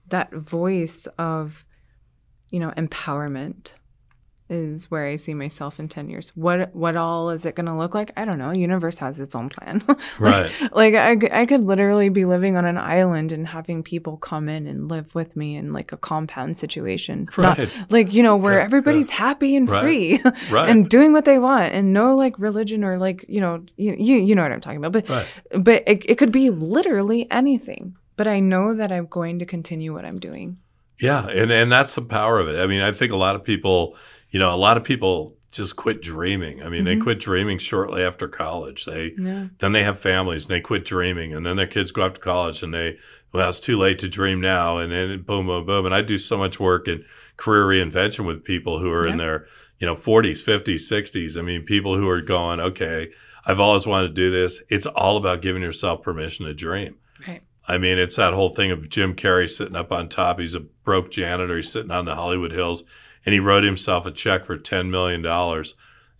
[0.09, 1.65] that voice of,
[2.49, 3.71] you know, empowerment
[4.51, 6.31] is where I see myself in 10 years.
[6.35, 8.11] What what all is it going to look like?
[8.17, 8.51] I don't know.
[8.51, 9.81] Universe has its own plan.
[10.19, 10.51] Right.
[10.73, 14.67] like I, I could literally be living on an island and having people come in
[14.67, 17.27] and live with me in like a compound situation.
[17.37, 17.79] Not- Right.
[17.89, 19.81] like, you know, where Yeah, everybody's happy and Right.
[19.81, 20.21] free
[20.51, 20.69] Right.
[20.69, 24.17] and doing what they want and no like religion or like, you know, you, you,
[24.17, 24.91] you know what I'm talking about.
[24.91, 25.27] But, Right.
[25.63, 27.95] but it, it could be literally anything.
[28.17, 30.57] But I know that I'm going to continue what I'm doing.
[30.99, 32.59] Yeah, and and that's the power of it.
[32.59, 33.95] I mean, I think a lot of people,
[34.31, 36.63] you know, a lot of people just quit dreaming.
[36.63, 37.01] I mean, they Mhm.
[37.03, 38.85] quit dreaming shortly after college.
[38.85, 39.47] They Yeah.
[39.59, 42.21] then they have families and they quit dreaming, and then their kids go off to
[42.21, 42.97] college and they
[43.33, 45.85] well, it's too late to dream now, and then boom, boom, boom.
[45.85, 47.05] And I do so much work in
[47.37, 49.47] career reinvention with people who are in their
[49.79, 51.37] you know 40s, 50s, 60s.
[51.37, 53.09] I mean, people who are going, okay,
[53.45, 54.61] I've always wanted to do this.
[54.69, 56.95] It's all about giving yourself permission to dream.
[57.27, 57.41] Right.
[57.69, 60.39] I mean, it's that whole thing of Jim Carrey sitting up on top.
[60.39, 61.55] He's a broke janitor.
[61.57, 62.83] He's sitting on the Hollywood Hills
[63.25, 65.25] and he wrote himself a check for $10 million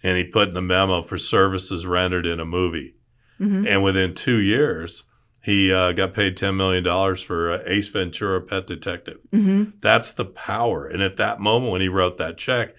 [0.04, 2.96] and he put in a memo for services rendered in a movie.
[3.38, 5.04] hmm And within two years,
[5.44, 6.84] he uh, got paid $10 million
[7.18, 9.18] for uh, Ace Ventura Pet Detective.
[9.32, 10.88] hmm That's the power.
[10.88, 12.76] And at that moment when he wrote that check,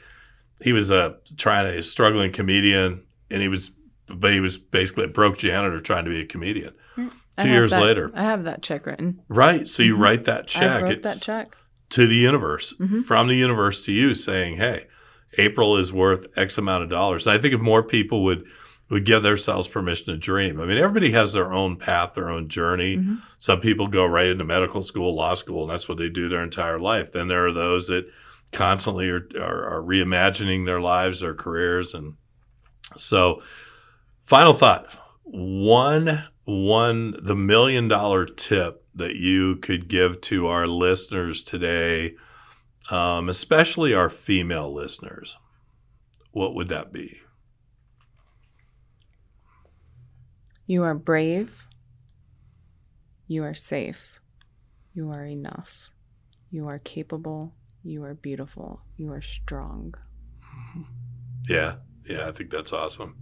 [0.60, 3.72] he was a trying to a struggling comedian and he was,
[4.06, 6.74] but he was basically a broke janitor trying to be a comedian.
[7.38, 8.12] I Two years that- later.
[8.14, 9.20] I have that check written.
[9.28, 9.66] Right.
[9.66, 10.00] So you Mhm.
[10.00, 10.62] write that check.
[10.70, 11.56] I wrote It's that check.
[11.92, 13.04] To the universe, Mhm.
[13.04, 14.86] from the universe to you saying, Hey,
[15.38, 17.26] Apryl is worth X amount of dollars.
[17.26, 18.44] And I think if more people would,
[18.90, 20.60] would give themselves permission to dream.
[20.60, 22.96] I mean, everybody has their own path, their own journey.
[22.98, 23.18] Mhm.
[23.38, 26.42] Some people go right into medical school, law school, and that's what they do their
[26.42, 27.12] entire life.
[27.12, 28.06] Then there are those that
[28.52, 31.94] constantly are, are, are reimagining their lives, their careers.
[31.94, 32.14] And
[32.98, 33.42] so
[34.22, 34.86] final thought,
[35.24, 42.14] one, one, the million dollar tip that you could give to our listeners today,
[42.90, 45.38] um, especially our female listeners,
[46.32, 47.20] what would that be?
[50.66, 51.66] You are brave.
[53.26, 54.20] You are safe.
[54.94, 55.90] You are enough.
[56.50, 57.54] You are capable.
[57.82, 58.82] You are beautiful.
[58.96, 59.94] You are strong.
[61.48, 61.74] Yeah.
[62.08, 62.28] Yeah.
[62.28, 63.16] I think that's awesome.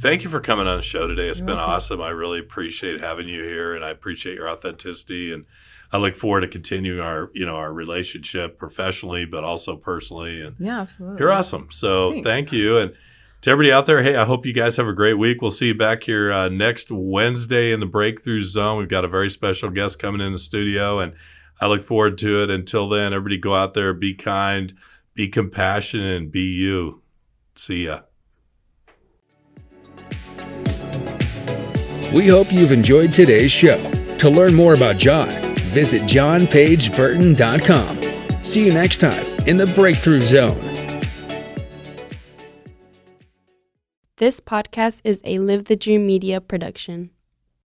[0.00, 1.28] Thank you for coming on the show today.
[1.28, 1.74] It's You're been welcome.
[1.74, 2.00] awesome.
[2.02, 5.44] I really appreciate having you here and I appreciate your authenticity and
[5.92, 10.42] I look forward to continuing our, you know, our relationship professionally, but also personally.
[10.42, 11.18] And Yeah, absolutely.
[11.18, 11.68] you're awesome.
[11.70, 12.28] So Thanks.
[12.28, 12.78] thank you.
[12.78, 12.92] And
[13.40, 15.40] to everybody out there, hey, I hope you guys have a great week.
[15.40, 18.78] We'll see you back here uh, next Wednesday in the Breakthrough Zone.
[18.78, 21.14] We've got a very special guest coming in the studio and
[21.60, 22.50] I look forward to it.
[22.50, 24.74] Until then, everybody go out there, be kind,
[25.14, 27.02] be compassionate and be you.
[27.56, 28.02] See ya.
[32.14, 33.78] We hope you've enjoyed today's show.
[34.16, 35.28] To learn more about John,
[35.72, 38.42] visit johnpageburton.com.
[38.42, 40.58] See you next time in the Breakthrough Zone.
[44.16, 47.10] This podcast is a Live the Dream Media production.